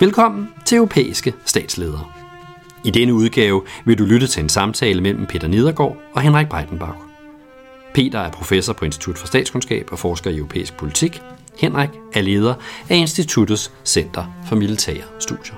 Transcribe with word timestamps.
Velkommen 0.00 0.48
til 0.64 0.76
Europæiske 0.76 1.34
Statsledere. 1.44 2.04
I 2.84 2.90
denne 2.90 3.14
udgave 3.14 3.62
vil 3.84 3.98
du 3.98 4.04
lytte 4.04 4.26
til 4.26 4.42
en 4.42 4.48
samtale 4.48 5.00
mellem 5.00 5.26
Peter 5.26 5.48
Nedergaard 5.48 5.96
og 6.14 6.20
Henrik 6.20 6.48
Breitenbach. 6.48 6.98
Peter 7.94 8.18
er 8.18 8.30
professor 8.30 8.72
på 8.72 8.84
Institut 8.84 9.18
for 9.18 9.26
Statskundskab 9.26 9.88
og 9.92 9.98
forsker 9.98 10.30
i 10.30 10.36
europæisk 10.36 10.76
politik. 10.76 11.22
Henrik 11.58 11.88
er 12.14 12.20
leder 12.20 12.54
af 12.88 12.96
Instituttets 12.96 13.72
Center 13.84 14.24
for 14.46 14.56
Militære 14.56 15.02
Studier. 15.18 15.54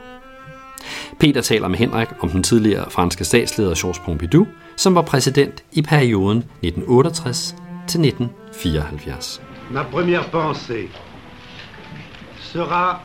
Peter 1.18 1.40
taler 1.40 1.68
med 1.68 1.78
Henrik 1.78 2.08
om 2.20 2.28
den 2.28 2.42
tidligere 2.42 2.90
franske 2.90 3.24
statsleder 3.24 3.74
Georges 3.74 3.98
Pompidou, 3.98 4.46
som 4.76 4.94
var 4.94 5.02
præsident 5.02 5.64
i 5.72 5.82
perioden 5.82 6.38
1968 6.38 7.54
til 7.88 8.00
1974. 8.00 9.42
Ma 9.70 9.82
première 9.82 10.24
pensée 10.32 10.88
sera 12.40 13.00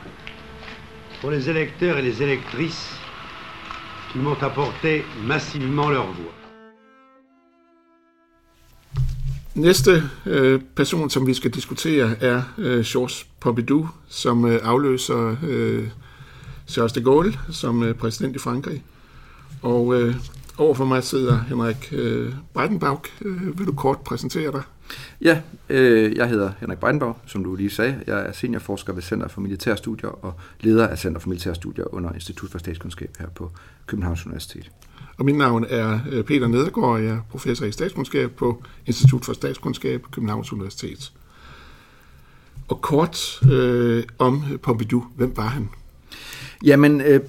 pour 1.20 1.30
les 1.30 1.48
électeurs 1.48 1.98
et 1.98 2.02
les 2.02 2.22
électrices 2.22 2.88
qui 4.12 4.18
m'ont 4.18 4.42
apporté 4.42 5.04
massivement 5.26 5.90
leur 5.90 6.06
voix. 6.06 6.32
Næste 9.54 10.02
øh, 10.26 10.60
person, 10.76 11.10
som 11.10 11.26
vi 11.26 11.34
skal 11.34 11.50
diskutere, 11.50 12.16
er 12.20 12.42
øh, 12.58 12.84
Georges 12.84 13.26
Pompidou, 13.40 13.88
som 14.08 14.44
øh, 14.44 14.60
afløser 14.62 15.36
øh, 15.42 15.88
Charles 16.68 16.92
de 16.92 17.02
Gaulle 17.02 17.38
som 17.50 17.82
øh, 17.82 17.94
præsident 17.94 18.36
i 18.36 18.38
Frankrig. 18.38 18.82
Og 19.62 20.00
øh, 20.00 20.14
overfor 20.58 20.84
mig 20.84 21.04
sidder 21.04 21.38
Henrik 21.48 21.92
øh, 21.92 22.32
Breitenbach. 22.54 23.00
Øh, 23.22 23.58
vil 23.58 23.66
du 23.66 23.72
kort 23.72 24.00
præsentere 24.00 24.52
dig? 24.52 24.62
Ja, 25.20 25.40
øh, 25.68 26.16
jeg 26.16 26.28
hedder 26.28 26.50
Henrik 26.60 26.78
Breitenbach, 26.78 27.18
som 27.26 27.44
du 27.44 27.54
lige 27.54 27.70
sagde. 27.70 28.00
Jeg 28.06 28.26
er 28.26 28.32
seniorforsker 28.32 28.92
ved 28.92 29.02
Center 29.02 29.28
for 29.28 29.40
Militære 29.40 29.76
Studier 29.76 30.08
og 30.08 30.34
leder 30.60 30.86
af 30.88 30.98
Center 30.98 31.20
for 31.20 31.28
Militære 31.28 31.54
Studier 31.54 31.94
under 31.94 32.12
Institut 32.12 32.50
for 32.50 32.58
Statskundskab 32.58 33.10
her 33.18 33.28
på 33.28 33.50
Københavns 33.86 34.26
Universitet. 34.26 34.70
Og 35.18 35.24
mit 35.24 35.36
navn 35.36 35.66
er 35.68 35.98
øh, 36.10 36.24
Peter 36.24 36.48
Nedergaard, 36.48 36.90
og 36.90 37.04
jeg 37.04 37.10
er 37.10 37.20
professor 37.30 37.66
i 37.66 37.72
statskundskab 37.72 38.30
på 38.30 38.62
Institut 38.86 39.24
for 39.24 39.32
Statskundskab 39.32 40.02
på 40.02 40.10
Københavns 40.10 40.52
Universitet. 40.52 41.12
Og 42.68 42.80
kort 42.80 43.40
øh, 43.52 44.04
om 44.18 44.44
Pompidou. 44.62 45.04
Hvem 45.16 45.36
var 45.36 45.46
han? 45.46 45.68
Jamen, 46.64 47.00
øh, 47.00 47.20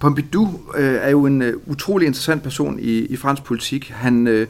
Pompidou 0.00 0.60
øh, 0.76 0.94
er 0.94 1.10
jo 1.10 1.26
en 1.26 1.42
øh, 1.42 1.54
utrolig 1.66 2.06
interessant 2.06 2.42
person 2.42 2.78
i, 2.78 2.98
i 2.98 3.16
fransk 3.16 3.44
politik. 3.44 3.88
Han, 3.88 4.26
øh, 4.26 4.46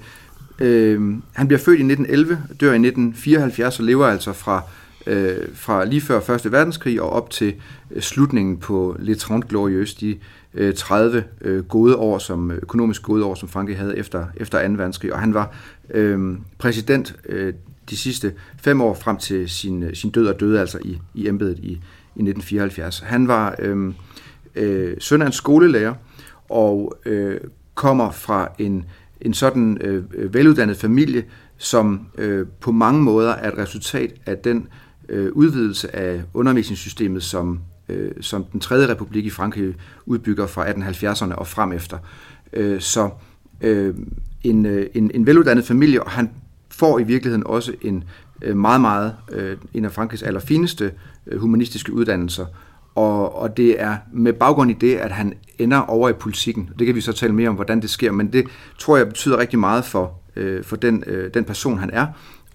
øh, 0.61 1.15
han 1.33 1.49
bliver 1.49 1.61
født 1.61 1.79
i 1.79 1.83
1911, 1.83 2.39
dør 2.61 2.73
i 2.73 2.87
1974 2.87 3.79
og 3.79 3.85
lever 3.85 4.07
altså 4.07 4.33
fra, 4.33 4.63
øh, 5.07 5.37
fra 5.55 5.85
lige 5.85 6.01
før 6.01 6.31
1. 6.31 6.53
verdenskrig 6.53 7.03
og 7.03 7.11
op 7.11 7.31
til 7.31 7.55
øh, 7.91 8.03
slutningen 8.03 8.57
på 8.57 8.97
Les 8.99 9.19
Trente 9.19 9.49
Glorieuses, 9.49 9.95
de 9.95 10.19
øh, 10.55 10.75
30 10.75 11.25
øh, 11.41 11.65
gode 11.65 11.97
år, 11.97 12.19
som 12.19 12.51
øh, 12.51 12.59
økonomisk 12.63 13.03
gode 13.03 13.25
år, 13.25 13.35
som 13.35 13.49
Frankrig 13.49 13.79
havde 13.79 13.99
efter, 13.99 14.27
efter 14.37 14.69
2. 14.69 14.75
verdenskrig. 14.75 15.13
Og 15.13 15.21
han 15.21 15.35
var 15.35 15.55
øh, 15.91 16.37
præsident 16.59 17.17
øh, 17.29 17.55
de 17.91 17.97
sidste 17.97 18.35
fem 18.63 18.81
år 18.81 18.95
frem 18.95 19.17
til 19.17 19.49
sin, 19.51 19.83
øh, 19.83 19.95
sin 19.95 20.11
død 20.11 20.27
og 20.27 20.41
døde 20.41 20.61
altså 20.61 20.79
i, 20.85 20.99
i 21.15 21.29
embedet 21.29 21.59
i, 21.59 21.71
i 22.17 22.23
1974. 22.23 22.99
Han 22.99 23.29
var 23.29 23.55
øhm, 23.59 23.89
øh, 23.89 23.95
øh, 24.59 24.97
søn 24.99 25.23
af 25.23 25.27
en 25.27 25.33
skolelærer 25.33 25.95
og 26.49 26.99
øh, 27.07 27.41
kommer 27.75 28.11
fra 28.11 28.49
en, 28.59 28.85
en 29.21 29.35
sådan 29.35 29.79
øh, 29.81 30.05
øh, 30.15 30.35
veluddannet 30.35 30.77
familie, 30.77 31.25
som 31.57 32.07
øh, 32.19 32.47
på 32.61 32.73
mange 32.73 33.03
måder 33.03 33.33
er 33.33 33.53
et 33.53 33.59
resultat 33.59 34.13
af 34.27 34.39
den 34.39 34.69
øh, 35.09 35.33
udvidelse 35.33 35.97
af 35.97 36.23
undervisningssystemet, 36.35 37.23
som, 37.23 37.61
øh, 37.89 38.13
som 38.21 38.45
den 38.45 38.61
tredje 38.61 38.89
republik 38.89 39.25
i 39.25 39.31
Frankrig 39.31 39.75
udbygger 40.07 40.47
fra 40.47 40.71
1870'erne 40.71 41.35
og 41.35 41.47
frem 41.47 41.73
efter. 41.73 41.99
Øh, 42.53 42.81
så 42.81 43.11
øh, 43.61 43.95
en, 44.43 44.67
øh, 44.67 44.87
en, 44.95 45.11
en 45.15 45.27
veluddannet 45.27 45.65
familie, 45.65 46.03
og 46.03 46.11
han 46.11 46.31
får 46.71 46.99
i 46.99 47.03
virkeligheden 47.03 47.47
også 47.47 47.73
en 47.83 48.05
øh, 48.43 48.57
meget, 48.57 48.81
meget, 48.81 49.15
øh, 49.33 49.57
en 49.75 49.85
af 49.85 49.93
Frankrigs 49.93 50.23
allerfineste 50.23 50.93
øh, 51.27 51.41
humanistiske 51.41 51.93
uddannelser, 51.93 52.47
og, 52.95 53.39
og 53.39 53.57
det 53.57 53.81
er 53.81 53.97
med 54.13 54.33
baggrund 54.33 54.71
i 54.71 54.75
det, 54.75 54.95
at 54.97 55.11
han 55.11 55.35
ender 55.59 55.79
over 55.79 56.09
i 56.09 56.13
politikken. 56.13 56.71
Det 56.79 56.87
kan 56.87 56.95
vi 56.95 57.01
så 57.01 57.13
tale 57.13 57.33
mere 57.33 57.49
om, 57.49 57.55
hvordan 57.55 57.83
det 57.83 57.91
sker, 57.91 58.13
men 58.13 58.33
det 58.33 58.45
tror 58.79 58.97
jeg 58.97 59.07
betyder 59.07 59.39
rigtig 59.39 59.59
meget 59.59 59.85
for, 59.85 60.21
øh, 60.37 60.65
for 60.65 60.77
den, 60.77 61.05
øh, 61.07 61.35
den 61.35 61.45
person, 61.45 61.79
han 61.79 61.91
er, 61.93 62.07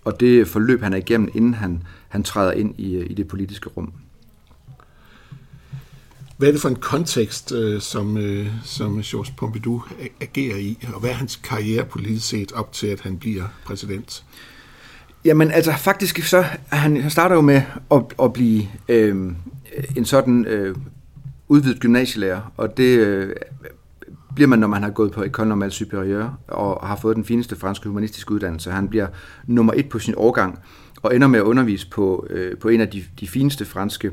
og 0.05 0.19
det 0.19 0.47
forløb, 0.47 0.81
han 0.81 0.93
er 0.93 0.97
igennem, 0.97 1.29
inden 1.33 1.53
han, 1.53 1.83
han 2.09 2.23
træder 2.23 2.51
ind 2.51 2.79
i, 2.79 2.99
i 2.99 3.13
det 3.13 3.27
politiske 3.27 3.69
rum. 3.69 3.93
Hvad 6.37 6.47
er 6.47 6.51
det 6.51 6.61
for 6.61 6.69
en 6.69 6.75
kontekst, 6.75 7.51
øh, 7.51 7.81
som, 7.81 8.17
øh, 8.17 8.47
som 8.63 9.01
Georges 9.01 9.31
Pompidou 9.31 9.81
agerer 10.21 10.57
i, 10.57 10.77
og 10.93 10.99
hvad 10.99 11.09
er 11.09 11.13
hans 11.13 11.35
karriere 11.35 11.85
politisk 11.85 12.27
set 12.27 12.51
op 12.51 12.73
til, 12.73 12.87
at 12.87 13.01
han 13.01 13.17
bliver 13.17 13.43
præsident? 13.65 14.23
Jamen 15.25 15.51
altså 15.51 15.73
faktisk 15.77 16.23
så, 16.23 16.45
han 16.67 17.09
starter 17.09 17.35
jo 17.35 17.41
med 17.41 17.61
at, 17.91 18.03
at 18.23 18.33
blive 18.33 18.67
øh, 18.89 19.31
en 19.95 20.05
sådan 20.05 20.45
øh, 20.45 20.75
udvidet 21.47 21.79
gymnasielærer, 21.79 22.53
og 22.57 22.77
det 22.77 22.99
øh, 22.99 23.35
bliver 24.35 24.47
man, 24.47 24.59
når 24.59 24.67
man 24.67 24.83
har 24.83 24.89
gået 24.89 25.11
på 25.11 25.23
École 25.23 25.43
Normale 25.43 25.71
Supérieure 25.71 26.29
og 26.47 26.87
har 26.87 26.95
fået 26.95 27.15
den 27.15 27.25
fineste 27.25 27.55
franske 27.55 27.87
humanistiske 27.89 28.31
uddannelse. 28.31 28.71
Han 28.71 28.89
bliver 28.89 29.07
nummer 29.47 29.73
et 29.75 29.89
på 29.89 29.99
sin 29.99 30.13
årgang 30.17 30.59
og 31.01 31.15
ender 31.15 31.27
med 31.27 31.39
at 31.39 31.43
undervise 31.43 31.89
på, 31.89 32.27
øh, 32.29 32.57
på 32.57 32.69
en 32.69 32.81
af 32.81 32.89
de, 32.89 33.03
de 33.19 33.27
fineste 33.27 33.65
franske 33.65 34.11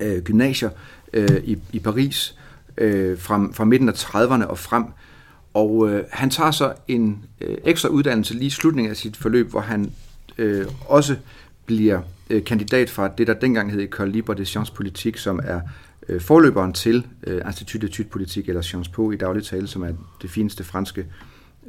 øh, 0.00 0.22
gymnasier 0.22 0.70
øh, 1.12 1.44
i, 1.44 1.58
i 1.72 1.78
Paris 1.78 2.34
øh, 2.78 3.18
fra, 3.18 3.48
fra 3.52 3.64
midten 3.64 3.88
af 3.88 3.92
30'erne 3.92 4.46
og 4.46 4.58
frem. 4.58 4.84
Og 5.54 5.90
øh, 5.90 6.04
han 6.10 6.30
tager 6.30 6.50
så 6.50 6.72
en 6.88 7.24
øh, 7.40 7.56
ekstra 7.64 7.88
uddannelse 7.88 8.34
lige 8.34 8.46
i 8.46 8.50
slutningen 8.50 8.90
af 8.90 8.96
sit 8.96 9.16
forløb, 9.16 9.50
hvor 9.50 9.60
han 9.60 9.92
øh, 10.38 10.66
også 10.86 11.16
bliver 11.66 12.00
øh, 12.30 12.44
kandidat 12.44 12.90
fra 12.90 13.08
det, 13.08 13.26
der 13.26 13.34
dengang 13.34 13.72
hed 13.72 13.88
École 13.88 14.04
Libre 14.04 14.34
de 14.34 14.44
Sciences 14.44 14.74
Politique, 14.74 15.20
som 15.20 15.40
er 15.44 15.60
øh, 16.08 16.20
forløberen 16.20 16.72
til 16.72 17.06
øh, 17.26 17.42
Institut 17.46 17.84
d'études 17.84 18.48
eller 18.48 18.60
Sciences 18.60 18.92
Po 18.92 19.10
i 19.10 19.16
daglig 19.16 19.44
tale, 19.44 19.66
som 19.66 19.82
er 19.82 19.92
det 20.22 20.30
fineste 20.30 20.64
franske, 20.64 21.06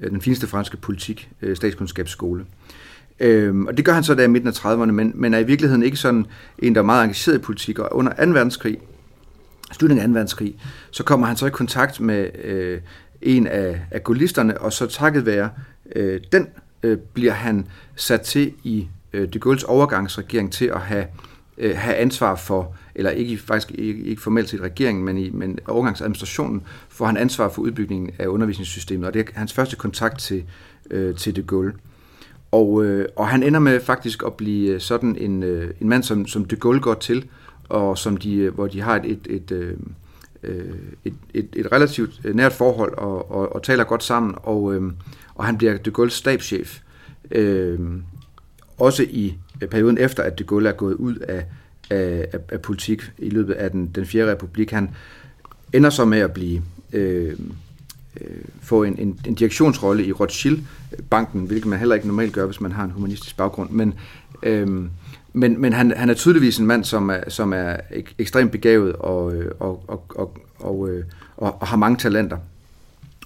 øh, 0.02 0.12
den 0.12 0.22
fineste 0.22 0.48
franske 0.48 0.78
politik, 0.78 1.30
øh, 1.42 1.56
statskundskabsskole. 1.56 2.46
Øhm, 3.20 3.68
og 3.68 3.78
det 3.78 3.86
gør 3.86 3.94
han 3.94 4.04
så 4.04 4.16
der 4.16 4.24
i 4.24 4.28
midten 4.28 4.48
af 4.48 4.66
30'erne, 4.66 4.92
men, 4.92 5.12
men 5.16 5.34
er 5.34 5.40
i 5.40 5.44
virkeligheden 5.44 5.84
ikke 5.84 5.98
sådan 5.98 6.26
en, 6.60 6.76
der 6.76 6.82
er 6.82 6.86
meget 6.86 7.04
engageret 7.04 7.36
i 7.36 7.42
politik. 7.42 7.80
Og 7.80 7.96
under 7.96 8.26
2. 8.26 8.32
verdenskrig, 8.32 8.78
slutningen 9.72 10.04
af 10.04 10.08
2. 10.08 10.14
verdenskrig, 10.14 10.56
så 10.92 11.04
kommer 11.04 11.28
han 11.28 11.38
så 11.38 11.46
i 11.46 11.50
kontakt 11.50 12.00
med 12.00 12.30
øh, 12.44 12.82
en 13.22 13.48
af, 13.48 13.82
af 13.92 14.04
gullisterne, 14.04 14.62
og 14.62 14.74
så 14.74 14.88
takket 14.88 15.26
være 15.26 15.50
øh, 15.96 16.22
den 16.32 16.48
øh, 16.84 16.98
bliver 16.98 17.34
han 17.34 17.68
sat 17.96 18.22
til 18.22 18.54
i 18.64 18.88
øh, 19.14 19.34
de 19.34 19.40
Gaulles 19.40 19.64
overgangsregering 19.64 20.52
til 20.52 20.66
at 20.66 20.82
have, 20.82 21.06
øh, 21.58 21.78
have 21.78 21.96
ansvar 21.96 22.36
for, 22.36 22.76
eller 22.96 23.12
ikke 23.12 23.38
faktisk 23.38 23.72
ikke, 23.72 24.04
ikke 24.04 24.22
formelt 24.22 24.50
set 24.50 24.62
regeringen, 24.62 25.06
men 25.06 25.18
i 25.18 25.30
men 25.30 25.60
overgangsadministrationen, 25.68 26.64
får 26.90 27.06
han 27.06 27.18
ansvar 27.18 27.50
for 27.50 27.62
udbygningen 27.62 28.12
af 28.20 28.28
undervisningssystemet, 28.28 29.08
og 29.08 29.14
det 29.14 29.20
er 29.20 29.26
hans 29.34 29.54
første 29.54 29.76
kontakt 29.76 30.20
til, 30.20 30.44
øh, 30.92 31.16
til 31.16 31.36
de 31.36 31.44
Gaulle. 31.44 31.74
Og, 32.52 32.86
øh, 32.86 33.08
og 33.16 33.28
han 33.28 33.44
ender 33.44 33.60
med 33.60 33.80
faktisk 33.80 34.24
at 34.26 34.34
blive 34.34 34.74
øh, 34.74 34.80
sådan 34.80 35.16
en, 35.16 35.44
øh, 35.44 35.74
en 35.82 35.90
mand, 35.90 36.04
som, 36.04 36.28
som 36.28 36.46
de 36.46 36.56
Gaulle 36.56 36.82
går 36.82 36.94
til, 36.94 37.26
og 37.70 37.98
som 37.98 38.18
de, 38.18 38.36
øh, 38.36 38.54
hvor 38.54 38.68
de 38.68 38.82
har 38.82 38.96
et, 38.96 39.06
et, 39.06 39.28
et, 39.30 39.52
øh, 39.52 39.78
et, 41.06 41.14
et, 41.34 41.50
et 41.56 41.72
relativt 41.72 42.36
nært 42.36 42.54
forhold 42.54 42.98
og, 42.98 43.32
og, 43.32 43.56
og 43.56 43.64
taler 43.64 43.84
godt 43.84 44.04
sammen, 44.04 44.36
og, 44.38 44.74
øh, 44.74 44.92
og 45.36 45.46
han 45.46 45.58
bliver 45.58 45.78
de 45.78 45.92
Gaulles 45.92 46.14
stabschef. 46.14 46.80
Øh, 47.32 47.80
også 48.78 49.04
i 49.04 49.38
øh, 49.62 49.70
perioden 49.70 49.98
efter, 49.98 50.24
at 50.24 50.40
de 50.40 50.44
Gaulle 50.44 50.70
er 50.70 50.74
gået 50.74 50.94
ud 50.94 51.16
af, 51.16 51.46
af, 51.90 52.28
af 52.50 52.62
politik 52.62 53.12
i 53.18 53.30
løbet 53.30 53.54
af 53.54 53.72
den, 53.72 53.88
den 53.96 54.06
fjerde 54.06 54.32
republik. 54.32 54.72
Han 54.72 54.90
ender 55.74 55.90
så 55.90 56.06
med 56.06 56.20
at 56.20 56.34
blive 56.34 56.62
øh, 56.94 57.36
øh, 58.22 58.38
få 58.62 58.84
en, 58.84 59.00
en, 59.00 59.20
en 59.28 59.36
direktionsrolle 59.36 60.06
i 60.06 60.12
Rothschild-banken, 60.12 61.46
hvilket 61.46 61.70
man 61.70 61.80
heller 61.80 61.96
ikke 61.96 62.08
normalt 62.08 62.34
gør, 62.34 62.46
hvis 62.46 62.62
man 62.62 62.72
har 62.72 62.84
en 62.84 62.92
humanistisk 62.92 63.38
baggrund. 63.38 63.70
Men, 63.70 63.94
øh, 64.44 64.68
men, 65.34 65.62
men 65.62 65.74
han, 65.74 65.94
han 65.98 66.10
er 66.10 66.14
tydeligvis 66.14 66.58
en 66.58 66.66
mand, 66.66 66.84
som 66.84 67.10
er, 67.10 67.20
som 67.28 67.54
er 67.54 67.78
ek, 67.92 68.16
ekstremt 68.18 68.52
begavet 68.52 68.94
og, 68.94 69.34
øh, 69.36 69.52
og, 69.60 69.84
og, 69.88 70.06
og, 70.16 70.38
og, 70.60 70.90
øh, 70.90 71.04
og, 71.38 71.62
og 71.62 71.68
har 71.68 71.78
mange 71.78 71.98
talenter. 71.98 72.38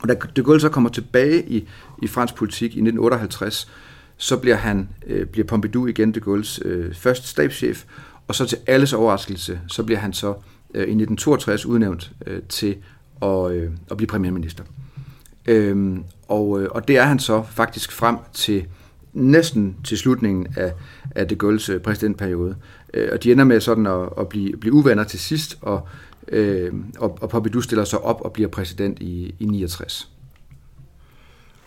Og 0.02 0.08
da 0.08 0.16
de 0.36 0.44
Gaulle 0.44 0.62
så 0.62 0.70
kommer 0.70 0.90
tilbage 0.90 1.50
i, 1.50 1.68
i 2.02 2.08
fransk 2.08 2.36
politik 2.36 2.64
i 2.64 2.80
1958, 2.82 3.72
så 4.22 4.38
bliver 4.38 4.56
han 4.56 4.90
øh, 5.08 5.26
bliver 5.26 5.48
Pompidou 5.48 5.88
igen 5.88 6.14
de 6.14 6.20
Gaulles 6.20 6.60
øh, 6.66 6.94
første 6.94 7.28
stabschef, 7.28 7.84
og 8.28 8.36
så 8.36 8.46
til 8.46 8.58
alles 8.68 8.94
overraskelse, 8.94 9.60
så 9.68 9.84
bliver 9.84 10.00
han 10.00 10.14
så 10.14 10.28
øh, 10.74 10.80
i 10.80 10.82
1962 10.82 11.66
udnævnt 11.66 12.12
øh, 12.28 12.42
til 12.50 12.76
at, 13.22 13.52
øh, 13.52 13.72
at 13.92 13.98
blive 13.98 14.08
premierminister. 14.08 14.64
Øhm, 15.46 16.04
og, 16.28 16.62
øh, 16.62 16.70
og 16.72 16.88
det 16.88 16.98
er 16.98 17.04
han 17.04 17.20
så 17.20 17.44
faktisk 17.52 17.92
frem 17.92 18.18
til 18.34 18.66
næsten 19.14 19.76
til 19.84 19.98
slutningen 19.98 20.48
af, 20.58 20.74
af 21.16 21.28
de 21.28 21.36
Gaulles 21.36 21.70
øh, 21.70 21.82
præsidentperiode. 21.82 22.56
Øh, 22.94 23.10
og 23.12 23.24
de 23.24 23.32
ender 23.32 23.44
med 23.44 23.60
sådan 23.60 23.88
at, 23.88 24.10
at 24.20 24.30
blive, 24.30 24.58
blive 24.58 24.74
uvenner 24.74 25.04
til 25.04 25.20
sidst, 25.20 25.58
og 25.62 25.88
øh, 26.28 26.74
og, 26.98 27.18
og 27.22 27.30
Pompidou 27.30 27.62
stiller 27.62 27.86
sig 27.86 28.00
op 28.00 28.22
og 28.22 28.34
bliver 28.34 28.50
præsident 28.50 29.00
i, 29.00 29.36
i 29.40 29.46
69. 29.46 30.12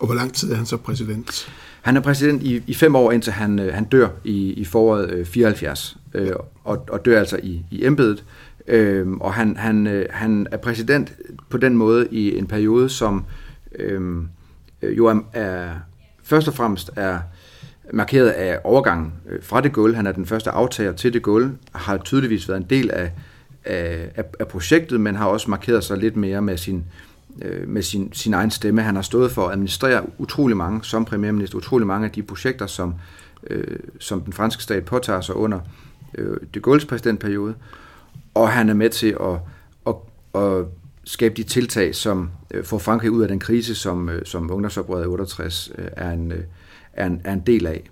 Og 0.02 0.06
hvor 0.06 0.14
lang 0.14 0.34
tid 0.34 0.52
er 0.52 0.56
han 0.56 0.66
så 0.66 0.76
præsident? 0.76 1.49
Han 1.82 1.96
er 1.96 2.00
præsident 2.00 2.43
i, 2.43 2.62
i 2.66 2.75
fem 2.75 2.94
år, 2.94 3.12
indtil 3.12 3.32
han, 3.32 3.58
øh, 3.58 3.75
han 3.75 3.84
dør 3.84 4.08
i, 4.25 4.52
i 4.52 4.64
foråret 4.64 5.10
øh, 5.10 5.26
74, 5.26 5.99
øh, 6.14 6.32
og, 6.64 6.84
og 6.88 7.04
dør 7.04 7.19
altså 7.19 7.40
i, 7.43 7.64
i 7.70 7.87
embedet. 7.87 8.25
Øh, 8.69 9.10
og 9.10 9.34
han, 9.34 9.56
han, 9.56 9.87
øh, 9.87 10.06
han 10.10 10.46
er 10.50 10.56
præsident 10.56 11.12
på 11.50 11.56
den 11.56 11.76
måde 11.76 12.08
i 12.10 12.38
en 12.38 12.46
periode, 12.46 12.88
som 12.88 13.25
øh, 13.78 14.16
øh 14.82 14.99
jo 14.99 15.06
er, 15.06 15.20
er 15.32 15.70
først 16.22 16.49
og 16.49 16.54
fremmest 16.54 16.90
er 16.96 17.19
markeret 17.93 18.28
af 18.28 18.58
overgangen 18.64 19.12
øh, 19.28 19.43
fra 19.43 19.60
det 19.60 19.72
gulv. 19.72 19.94
Han 19.94 20.06
er 20.06 20.12
den 20.12 20.26
første 20.26 20.50
aftager 20.50 20.93
til 20.93 21.12
det 21.12 21.22
gulv, 21.22 21.50
har 21.72 21.96
tydeligvis 21.96 22.49
været 22.49 22.60
en 22.60 22.66
del 22.70 22.90
af, 22.90 23.12
af, 23.64 24.25
af 24.40 24.49
projektet, 24.49 25.00
men 25.00 25.16
har 25.16 25.26
også 25.26 25.50
markeret 25.50 25.84
sig 25.84 25.99
lidt 25.99 26.16
mere 26.16 26.43
med 26.43 26.56
sin, 26.56 26.76
øh, 26.76 27.12
Øh, 27.43 27.69
med 27.69 27.82
sin, 27.82 28.12
sin 28.12 28.34
egen 28.34 28.50
stemme. 28.50 28.82
Han 28.82 28.94
har 28.94 29.02
stået 29.02 29.32
for 29.32 29.46
at 29.46 29.52
administrere 29.52 30.06
utrolig 30.19 30.56
mange, 30.56 30.84
som 30.84 31.05
premierminister, 31.05 31.58
utrolig 31.58 31.87
mange 31.87 32.06
af 32.06 32.12
de 32.12 32.23
projekter, 32.23 32.67
som, 32.67 32.94
øh, 33.50 33.79
som 33.99 34.20
den 34.20 34.32
franske 34.32 34.62
stat 34.62 34.84
påtager 34.84 35.20
sig 35.20 35.37
under 35.37 35.61
øh, 36.19 36.37
de 36.55 36.61
Gaulles 36.61 36.84
præsidentperiode. 36.84 37.55
Og 38.34 38.49
han 38.49 38.69
er 38.69 38.75
med 38.75 38.90
til 38.90 39.17
at, 39.20 39.38
at, 39.87 39.94
at 40.43 40.64
skabe 41.05 41.34
de 41.34 41.43
tiltag, 41.43 41.94
som 41.94 42.31
øh, 42.50 42.64
får 42.64 42.79
Frankrig 42.79 43.11
ud 43.11 43.23
af 43.23 43.29
den 43.29 43.40
krise, 43.40 43.75
som, 43.75 44.08
øh, 44.08 44.26
som 44.26 44.50
ungdomsoprøret 44.50 45.06
68 45.06 45.73
øh, 45.78 45.85
er, 45.93 46.11
en, 46.11 46.32
øh, 46.32 46.44
er, 46.93 47.06
en, 47.06 47.20
er 47.25 47.32
en 47.32 47.43
del 47.46 47.67
af. 47.67 47.90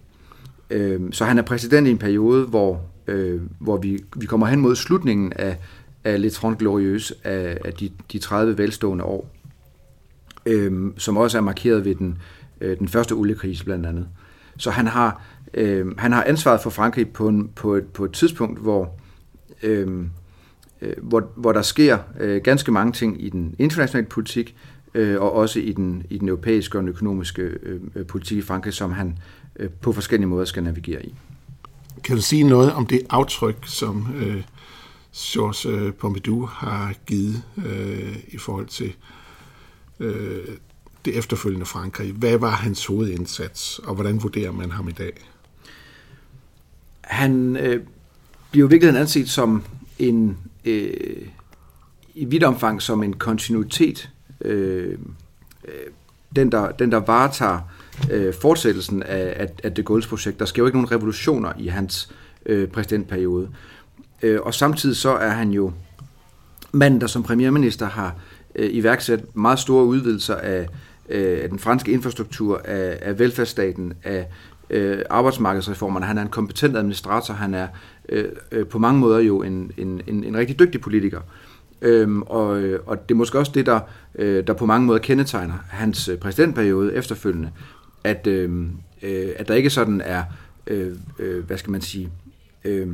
Øh, 0.71 1.01
så 1.13 1.25
han 1.25 1.39
er 1.39 1.43
præsident 1.43 1.87
i 1.87 1.91
en 1.91 1.99
periode, 1.99 2.47
hvor, 2.47 2.81
øh, 3.07 3.41
hvor 3.59 3.77
vi, 3.77 4.05
vi 4.17 4.27
kommer 4.27 4.47
hen 4.47 4.61
mod 4.61 4.77
slutningen 4.77 5.33
af, 5.33 5.59
af 6.05 6.21
Les 6.21 6.35
Trente 6.35 6.59
Glorieuses, 6.59 7.13
af, 7.25 7.59
af 7.65 7.73
de, 7.73 7.91
de 8.13 8.19
30 8.19 8.59
velstående 8.59 9.05
år, 9.05 9.31
øh, 10.47 10.93
som 10.97 11.17
også 11.17 11.39
er 11.39 11.43
markeret 11.43 11.85
ved 11.85 11.95
den, 11.95 12.19
øh, 12.61 12.79
den 12.79 12.89
første 12.89 13.13
oliekrise 13.13 13.65
blandt 13.65 13.87
andet. 13.87 14.09
Så 14.57 14.71
han 14.71 14.87
har, 14.87 15.23
øh, 15.55 15.99
han 15.99 16.13
har 16.13 16.25
ansvaret 16.25 16.61
for 16.61 16.71
Frankrig 16.71 17.09
på, 17.09 17.29
en, 17.29 17.49
på, 17.49 17.75
et, 17.75 17.87
på 17.87 18.05
et 18.05 18.13
tidspunkt, 18.13 18.61
hvor, 18.61 18.95
øh, 19.63 20.05
øh, 20.83 20.95
hvor, 21.03 21.31
hvor 21.37 21.53
der 21.53 21.63
sker 21.63 21.99
øh, 22.21 22.43
ganske 22.43 22.73
mange 22.73 22.93
ting 22.93 23.25
i 23.25 23.29
den 23.29 23.55
internationale 23.59 24.09
politik, 24.09 24.57
øh, 24.95 25.21
og 25.21 25.33
også 25.33 25.61
i 25.61 25.73
den, 25.73 26.07
i 26.11 26.19
den 26.19 26.29
europæiske 26.29 26.79
og 26.79 26.83
den 26.83 26.89
økonomiske 26.89 27.43
øhm, 27.43 27.93
øh, 27.95 28.07
politik 28.07 28.39
i 28.39 28.43
Frankrig, 28.43 28.73
som 28.73 28.93
han 28.93 29.19
øh, 29.57 29.71
på 29.71 29.93
forskellige 29.93 30.29
måder 30.29 30.45
skal 30.45 30.63
navigere 30.63 31.07
i. 31.07 31.15
Kan 32.05 32.17
du 32.17 32.23
sige 32.23 32.43
noget 32.43 32.73
om 32.73 32.87
det 32.87 33.01
aftryk, 33.11 33.57
som 33.67 34.07
øh, 34.17 34.43
Georges 35.15 35.67
øh, 35.67 35.95
Pompidou 35.95 36.47
har 36.47 36.95
givet 37.07 37.43
øh, 37.67 38.17
i 38.29 38.39
forhold 38.39 38.67
til 38.67 38.93
øh, 40.01 40.49
det 41.05 41.19
efterfølgende 41.19 41.67
Frankrig? 41.67 42.13
Hvad 42.13 42.39
var 42.39 42.51
hans 42.51 42.87
hovedindsats, 42.87 43.79
og 43.79 43.95
hvordan 43.95 44.23
vurderer 44.23 44.53
man 44.53 44.71
ham 44.71 44.89
i 44.89 44.93
dag? 44.93 45.13
Han 47.01 47.57
øh, 47.57 47.83
bliver 48.51 48.65
jo 48.65 48.69
virkelig 48.69 48.97
anset 48.97 49.31
som 49.31 49.65
en, 49.99 50.39
øh, 50.65 51.27
i 52.15 52.25
vidt 52.25 52.45
omfang 52.45 52.83
som 52.83 53.03
en 53.03 53.13
kontinuitet, 53.13 54.11
øh, 54.41 54.99
øh, 55.65 55.75
den, 56.37 56.53
der, 56.53 56.71
den 56.71 56.93
der 56.93 56.99
varetager 56.99 57.61
øh, 58.11 58.35
fortsættelsen 58.35 59.03
af, 59.03 59.35
af, 59.37 59.49
af 59.65 59.75
det 59.75 59.91
Gaulle's 59.91 60.09
projekt. 60.09 60.39
Der 60.39 60.45
sker 60.45 60.63
jo 60.63 60.67
ikke 60.67 60.79
nogen 60.79 60.93
revolutioner 60.93 61.53
i 61.59 61.67
hans 61.67 62.15
øh, 62.47 62.69
præsidentperiode. 62.69 63.51
Øh, 64.23 64.41
og 64.43 64.55
samtidig 64.55 64.97
så 64.97 65.11
er 65.11 65.29
han 65.29 65.51
jo 65.51 65.73
manden, 66.73 67.01
der 67.01 67.07
som 67.07 67.23
premierminister 67.23 67.87
har 67.87 68.15
øh, 68.55 68.69
iværksat 68.73 69.37
meget 69.37 69.59
store 69.59 69.85
udvidelser 69.85 70.35
af, 70.35 70.69
øh, 71.09 71.39
af 71.43 71.49
den 71.49 71.59
franske 71.59 71.93
infrastruktur, 71.93 72.61
af, 72.65 72.99
af 73.03 73.19
velfærdsstaten, 73.19 73.93
af 74.03 74.27
øh, 74.71 74.99
arbejdsmarkedsreformerne. 75.11 76.07
Han 76.07 76.19
er 76.19 76.23
en 76.23 76.29
kompetent 76.29 76.77
administrator, 76.77 77.35
han 77.35 77.55
er 77.55 77.69
øh, 78.09 78.25
øh, 78.53 78.67
på 78.67 78.79
mange 78.79 79.01
måder 79.01 79.19
jo 79.19 79.43
en, 79.43 79.73
en, 79.77 80.03
en, 80.07 80.25
en 80.25 80.37
rigtig 80.37 80.59
dygtig 80.59 80.81
politiker. 80.81 81.21
Øhm, 81.83 82.23
og, 82.23 82.61
øh, 82.61 82.81
og 82.87 83.09
det 83.09 83.15
er 83.15 83.19
måske 83.19 83.39
også 83.39 83.53
det, 83.55 83.67
der, 83.67 83.81
øh, 84.15 84.47
der 84.47 84.53
på 84.53 84.67
mange 84.67 84.87
måder 84.87 84.99
kendetegner 84.99 85.55
hans 85.69 86.09
øh, 86.09 86.19
præsidentperiode 86.19 86.95
efterfølgende, 86.95 87.51
at, 88.05 88.27
øh, 88.27 88.67
øh, 89.03 89.29
at 89.37 89.49
der 89.49 89.55
ikke 89.55 89.71
sådan 89.71 90.01
er, 90.01 90.23
øh, 90.67 90.97
øh, 91.19 91.45
hvad 91.45 91.59
skal 91.59 91.71
man 91.71 91.81
sige, 91.81 92.11
øh, 92.65 92.89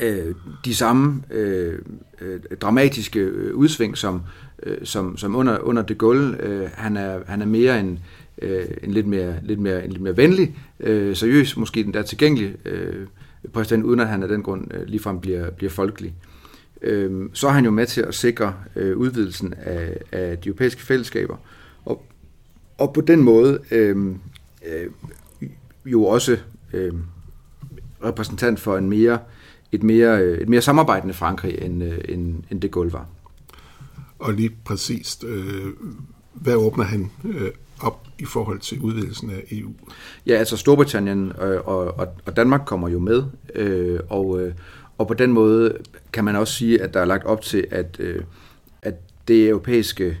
øh, 0.00 0.34
de 0.64 0.74
samme 0.74 1.22
øh, 1.30 1.78
øh, 2.20 2.40
dramatiske 2.60 3.20
øh, 3.20 3.54
udsving 3.54 3.98
som, 3.98 4.22
øh, 4.62 4.78
som, 4.84 5.16
som 5.16 5.36
under, 5.36 5.58
under 5.58 5.82
de 5.82 5.94
Gaulle. 5.94 6.42
Øh, 6.42 6.68
han, 6.74 6.96
er, 6.96 7.20
han 7.26 7.42
er 7.42 7.46
mere 7.46 7.80
en, 7.80 7.98
øh, 8.42 8.64
en 8.82 8.90
lidt 8.90 9.06
mere, 9.06 9.34
lidt 9.42 9.60
mere, 9.60 9.84
en 9.84 9.90
lidt 9.90 10.02
mere 10.02 10.16
venlig, 10.16 10.56
øh, 10.80 11.16
seriøs, 11.16 11.56
måske 11.56 11.82
den 11.84 11.94
der 11.94 12.02
tilgængelig 12.02 12.54
øh, 12.64 13.06
præsident, 13.52 13.84
uden 13.84 14.00
at 14.00 14.08
han 14.08 14.22
af 14.22 14.28
den 14.28 14.42
grund 14.42 14.74
øh, 14.74 14.86
ligefrem 14.86 15.20
bliver, 15.20 15.50
bliver 15.50 15.70
folkelig. 15.70 16.14
Øh, 16.82 17.28
så 17.32 17.48
er 17.48 17.52
han 17.52 17.64
jo 17.64 17.70
med 17.70 17.86
til 17.86 18.00
at 18.00 18.14
sikre 18.14 18.54
øh, 18.76 18.96
udvidelsen 18.96 19.54
af, 19.62 19.96
af 20.12 20.38
de 20.38 20.48
europæiske 20.48 20.82
fællesskaber, 20.82 21.36
og, 21.84 22.06
og 22.78 22.92
på 22.92 23.00
den 23.00 23.22
måde 23.22 23.58
øh, 23.70 23.96
øh, 24.66 24.86
jo 25.86 26.04
også 26.04 26.38
øh, 26.72 26.92
repræsentant 28.04 28.60
for 28.60 28.76
en 28.76 28.88
mere, 28.88 29.18
et, 29.72 29.82
mere, 29.82 30.24
et 30.24 30.48
mere 30.48 30.60
samarbejdende 30.60 31.14
Frankrig, 31.14 31.58
end, 31.62 31.84
øh, 31.84 31.98
end, 32.08 32.42
end 32.50 32.60
det 32.60 32.72
Gaulle 32.72 32.92
var. 32.92 33.06
Og 34.18 34.32
lige 34.34 34.50
præcist, 34.64 35.24
øh, 35.24 35.66
hvad 36.32 36.54
åbner 36.54 36.84
han 36.84 37.10
øh, 37.24 37.50
op 37.80 38.06
i 38.18 38.24
forhold 38.24 38.58
til 38.58 38.80
udvidelsen 38.80 39.30
af 39.30 39.44
EU? 39.50 39.70
Ja, 40.26 40.34
altså 40.34 40.56
Storbritannien 40.56 41.32
øh, 41.42 41.60
og, 41.64 41.98
og, 41.98 42.08
og 42.26 42.36
Danmark 42.36 42.60
kommer 42.66 42.88
jo 42.88 42.98
med, 42.98 43.22
øh, 43.54 44.00
og, 44.08 44.40
øh, 44.40 44.54
og 44.98 45.06
på 45.06 45.14
den 45.14 45.32
måde 45.32 45.76
kan 46.12 46.24
man 46.24 46.36
også 46.36 46.54
sige, 46.54 46.82
at 46.82 46.94
der 46.94 47.00
er 47.00 47.04
lagt 47.04 47.24
op 47.24 47.42
til, 47.42 47.66
at, 47.70 47.96
øh, 47.98 48.22
at 48.82 48.94
det 49.28 49.48
europæiske 49.48 50.18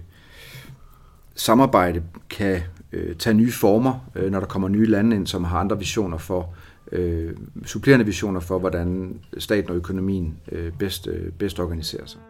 samarbejde 1.34 2.02
kan 2.30 2.60
øh, 2.92 3.16
tage 3.16 3.34
nye 3.34 3.52
former, 3.52 4.10
øh, 4.14 4.30
når 4.30 4.40
der 4.40 4.46
kommer 4.46 4.68
nye 4.68 4.86
lande 4.86 5.16
ind, 5.16 5.26
som 5.26 5.44
har 5.44 5.58
andre 5.58 5.78
visioner 5.78 6.18
for, 6.18 6.40
øh, 6.40 6.69
øh, 6.92 7.36
supplerende 7.66 8.06
visioner 8.06 8.40
for, 8.40 8.58
hvordan 8.58 9.20
staten 9.38 9.70
og 9.70 9.76
økonomien 9.76 10.36
øh, 10.52 10.72
bedst, 10.72 11.06
øh, 11.06 11.32
bedst 11.32 11.60
organiserer 11.60 12.06
sig. 12.06 12.20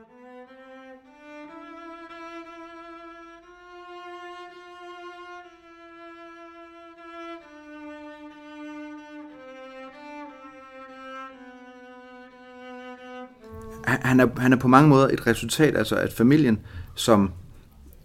han 14.11 14.21
er, 14.21 14.40
han 14.40 14.52
er 14.52 14.57
på 14.57 14.69
mange 14.69 14.88
måder 14.88 15.09
et 15.09 15.26
resultat, 15.26 15.76
altså 15.76 15.97
at 15.97 16.12
familien, 16.12 16.61
som, 16.95 17.33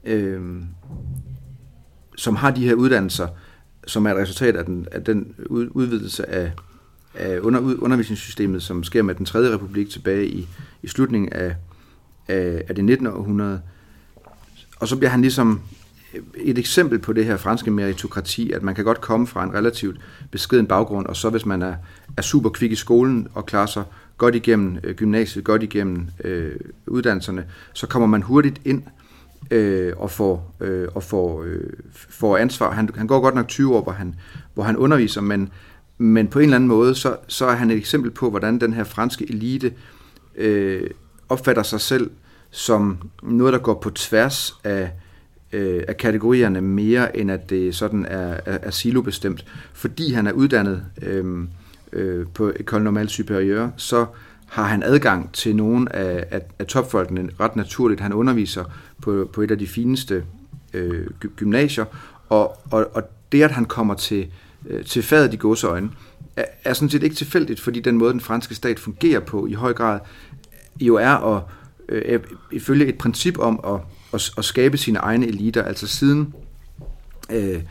øh, 0.04 0.42
som 2.16 2.36
har 2.36 2.52
de 2.52 2.66
her 2.66 2.74
uddannelser, 2.74 3.28
som 3.88 4.06
er 4.06 4.12
et 4.12 4.18
resultat 4.18 4.56
af 4.56 4.66
den, 4.66 4.88
af 4.92 5.04
den 5.04 5.36
udvidelse 5.50 6.30
af, 6.30 6.52
af 7.14 7.40
under, 7.40 7.60
undervisningssystemet, 7.80 8.64
som 8.64 8.84
sker 8.84 9.02
med 9.02 9.16
den 9.16 9.26
tredje 9.26 9.54
republik 9.54 9.90
tilbage 9.90 10.28
i, 10.28 10.48
i 10.84 10.88
slutningen 10.88 11.34
af, 11.34 11.56
af, 12.28 12.64
af 12.68 12.76
det 12.76 12.86
19. 12.86 13.08
århundrede. 13.08 13.62
Og 14.80 14.88
så 14.88 14.98
bliver 14.98 15.10
han 15.10 15.22
ligesom 15.22 15.62
et 16.36 16.58
eksempel 16.58 17.00
på 17.00 17.14
det 17.14 17.26
her 17.26 17.38
franske 17.38 17.72
meritokrati, 17.72 18.52
at 18.52 18.64
man 18.64 18.76
kan 18.76 18.86
godt 18.86 19.02
komme 19.02 19.28
fra 19.28 19.44
en 19.44 19.54
relativt 19.54 20.00
beskeden 20.32 20.68
baggrund, 20.68 21.06
og 21.06 21.16
så 21.16 21.30
hvis 21.30 21.46
man 21.46 21.62
er, 21.62 21.76
er 22.18 22.22
super 22.22 22.50
kvik 22.50 22.72
i 22.72 22.76
skolen 22.76 23.28
og 23.34 23.46
klarer 23.46 23.66
sig 23.66 23.84
godt 24.18 24.36
igennem 24.36 24.78
øh, 24.84 24.96
gymnasiet, 24.96 25.44
godt 25.44 25.64
igennem 25.64 26.08
øh, 26.24 26.56
uddannelserne, 26.88 27.46
så 27.74 27.88
kommer 27.88 28.08
man 28.08 28.22
hurtigt 28.22 28.62
ind 28.66 28.84
øh, 28.86 29.05
øh, 29.52 29.94
og 29.98 30.12
får, 30.12 30.56
øh, 30.62 30.88
og 30.96 31.04
får, 31.04 31.44
øh, 31.44 31.70
får 31.94 32.38
ansvar. 32.38 32.72
Han, 32.72 32.90
han 32.96 33.08
går 33.08 33.20
godt 33.20 33.36
nok 33.36 33.48
20 33.48 33.76
år, 33.76 33.84
hvor 33.84 33.92
han, 33.92 34.16
hvor 34.54 34.64
han 34.64 34.78
underviser, 34.78 35.22
men, 35.22 35.50
men 35.98 36.28
på 36.28 36.40
en 36.40 36.44
eller 36.44 36.56
anden 36.56 36.68
måde, 36.68 36.96
så, 36.96 37.16
så 37.28 37.46
er 37.46 37.56
han 37.56 37.72
et 37.72 37.78
eksempel 37.78 38.12
på, 38.12 38.30
hvordan 38.30 38.60
den 38.60 38.74
her 38.74 38.84
franske 38.84 39.30
elite 39.30 39.74
øh, 40.36 40.90
opfatter 41.30 41.64
sig 41.64 41.82
selv 41.82 42.12
som 42.52 42.98
noget, 43.24 43.54
der 43.54 43.60
går 43.60 43.74
på 43.74 43.90
tværs 43.90 44.60
af, 44.64 44.92
øh, 45.52 45.84
af 45.88 45.98
kategorierne 45.98 46.62
mere, 46.62 47.18
end 47.18 47.32
at 47.32 47.50
det 47.50 47.76
sådan 47.76 48.06
er, 48.06 48.40
er, 48.46 48.58
er 48.62 48.72
silobestemt. 48.72 49.46
Fordi 49.74 50.14
han 50.14 50.28
er 50.28 50.32
uddannet 50.32 50.86
øh, 51.02 51.48
øh, 51.94 52.26
på 52.34 52.52
Ecole 52.60 52.84
Normale 52.84 53.10
Supérieure, 53.10 53.70
så 53.78 54.06
har 54.48 54.64
han 54.64 54.84
adgang 54.84 55.34
til 55.34 55.56
nogle 55.56 55.96
af, 55.96 56.26
af, 56.32 56.42
af 56.60 56.66
topfolkene 56.66 57.30
ret 57.40 57.56
naturligt. 57.56 58.02
Han 58.02 58.14
underviser 58.14 58.64
på, 59.02 59.30
på 59.34 59.42
et 59.42 59.52
af 59.52 59.58
de 59.58 59.68
fineste 59.68 60.24
øh, 60.74 61.08
gymnasier, 61.36 61.86
og, 62.30 62.58
og, 62.72 62.88
og 62.94 63.04
det, 63.32 63.44
at 63.44 63.52
han 63.52 63.66
kommer 63.66 63.94
til, 63.94 64.28
øh, 64.68 64.86
til 64.86 65.04
fadet 65.04 65.34
i 65.34 65.38
godseøjne, 65.38 65.90
er, 66.36 66.46
er 66.64 66.74
sådan 66.74 66.90
set 66.90 67.04
ikke 67.04 67.16
tilfældigt, 67.16 67.60
fordi 67.60 67.80
den 67.80 67.98
måde, 67.98 68.12
den 68.12 68.22
franske 68.22 68.56
stat 68.56 68.80
fungerer 68.80 69.20
på 69.20 69.48
i 69.48 69.54
høj 69.54 69.74
grad, 69.74 70.00
jo 70.82 70.96
er 70.96 71.36
at, 71.36 71.44
øh, 71.90 72.20
ifølge 72.52 72.86
et 72.86 72.98
princip 72.98 73.40
om 73.40 73.60
at, 73.68 73.80
at, 74.14 74.32
at 74.38 74.46
skabe 74.46 74.78
sine 74.78 75.00
egne 75.00 75.28
eliter, 75.28 75.64
altså 75.64 75.88
siden 75.88 76.34
øh, 77.32 77.62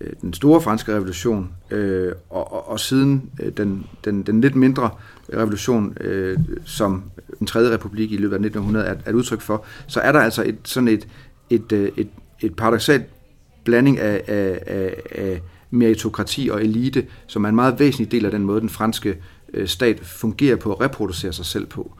øh, 0.00 0.12
den 0.20 0.32
store 0.32 0.60
franske 0.60 0.94
revolution 0.94 1.52
øh, 1.70 2.12
og, 2.30 2.52
og, 2.52 2.68
og 2.68 2.80
siden 2.80 3.30
øh, 3.40 3.52
den, 3.56 3.86
den, 4.04 4.22
den 4.22 4.40
lidt 4.40 4.54
mindre 4.54 4.90
revolution, 5.32 5.96
øh, 6.00 6.38
som 6.64 7.02
den 7.38 7.46
tredje 7.46 7.74
republik 7.74 8.12
i 8.12 8.16
løbet 8.16 8.36
af 8.36 8.40
1900 8.40 8.86
er, 8.86 8.94
er 9.04 9.10
et 9.10 9.14
udtryk 9.14 9.40
for, 9.40 9.64
så 9.86 10.00
er 10.00 10.12
der 10.12 10.20
altså 10.20 10.42
et, 10.42 10.56
sådan 10.64 10.88
et, 10.88 11.08
et, 11.50 11.72
øh, 11.72 11.82
et, 11.82 11.92
et, 11.96 12.08
et 12.40 12.56
paradoxalt 12.56 13.04
blanding 13.64 13.98
af, 13.98 14.22
af, 14.26 14.62
af, 14.66 14.94
af 15.10 15.40
meritokrati 15.70 16.48
og 16.52 16.64
elite, 16.64 17.06
som 17.26 17.44
er 17.44 17.48
en 17.48 17.54
meget 17.54 17.78
væsentlig 17.78 18.12
del 18.12 18.24
af 18.24 18.30
den 18.30 18.42
måde, 18.42 18.60
den 18.60 18.68
franske 18.68 19.16
øh, 19.54 19.68
stat 19.68 20.00
fungerer 20.00 20.56
på 20.56 20.72
og 20.72 20.80
reproducerer 20.80 21.32
sig 21.32 21.46
selv 21.46 21.66
på. 21.66 21.92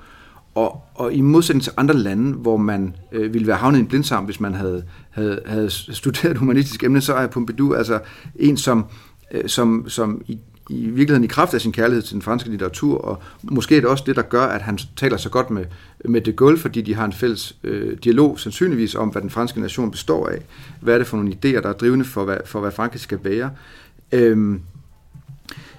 Og, 0.54 0.82
og 0.94 1.12
i 1.12 1.20
modsætning 1.20 1.62
til 1.62 1.72
andre 1.76 1.94
lande, 1.94 2.32
hvor 2.32 2.56
man 2.56 2.96
øh, 3.12 3.34
ville 3.34 3.46
være 3.46 3.56
havnet 3.56 3.78
i 3.78 3.80
en 3.80 3.86
blindsam, 3.86 4.24
hvis 4.24 4.40
man 4.40 4.54
havde, 4.54 4.84
havde, 5.10 5.40
havde 5.46 5.70
studeret 5.70 6.38
humanistisk 6.38 6.84
emne, 6.84 7.00
så 7.00 7.14
er 7.14 7.26
Pompidou 7.26 7.74
altså 7.74 8.00
en, 8.36 8.56
som, 8.56 8.84
øh, 9.32 9.48
som, 9.48 9.88
som 9.88 10.22
i, 10.26 10.38
i 10.70 10.86
virkeligheden 10.86 11.24
i 11.24 11.26
kraft 11.26 11.54
af 11.54 11.60
sin 11.60 11.72
kærlighed 11.72 12.02
til 12.02 12.14
den 12.14 12.22
franske 12.22 12.50
litteratur, 12.50 12.98
og 12.98 13.22
måske 13.42 13.76
er 13.76 13.80
det 13.80 13.90
også 13.90 14.04
det, 14.06 14.16
der 14.16 14.22
gør, 14.22 14.44
at 14.44 14.62
han 14.62 14.78
taler 14.96 15.16
så 15.16 15.28
godt 15.28 15.50
med, 15.50 15.64
med 16.04 16.20
de 16.20 16.32
Gaulle, 16.32 16.58
fordi 16.58 16.80
de 16.80 16.94
har 16.94 17.04
en 17.04 17.12
fælles 17.12 17.56
øh, 17.64 17.98
dialog, 18.04 18.40
sandsynligvis 18.40 18.94
om, 18.94 19.08
hvad 19.08 19.22
den 19.22 19.30
franske 19.30 19.60
nation 19.60 19.90
består 19.90 20.28
af. 20.28 20.42
Hvad 20.80 20.94
er 20.94 20.98
det 20.98 21.06
for 21.06 21.16
nogle 21.16 21.32
idéer, 21.32 21.60
der 21.60 21.68
er 21.68 21.72
drivende 21.72 22.04
for, 22.04 22.24
hvad, 22.24 22.38
for 22.44 22.60
hvad 22.60 22.72
Frankrig 22.72 23.00
skal 23.00 23.18
være. 23.22 23.50
Øhm, 24.12 24.60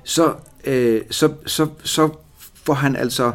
så, 0.03 0.33
øh, 0.65 1.01
så, 1.09 1.33
så, 1.45 1.67
så 1.83 2.09
får 2.63 2.73
han 2.73 2.95
altså 2.95 3.33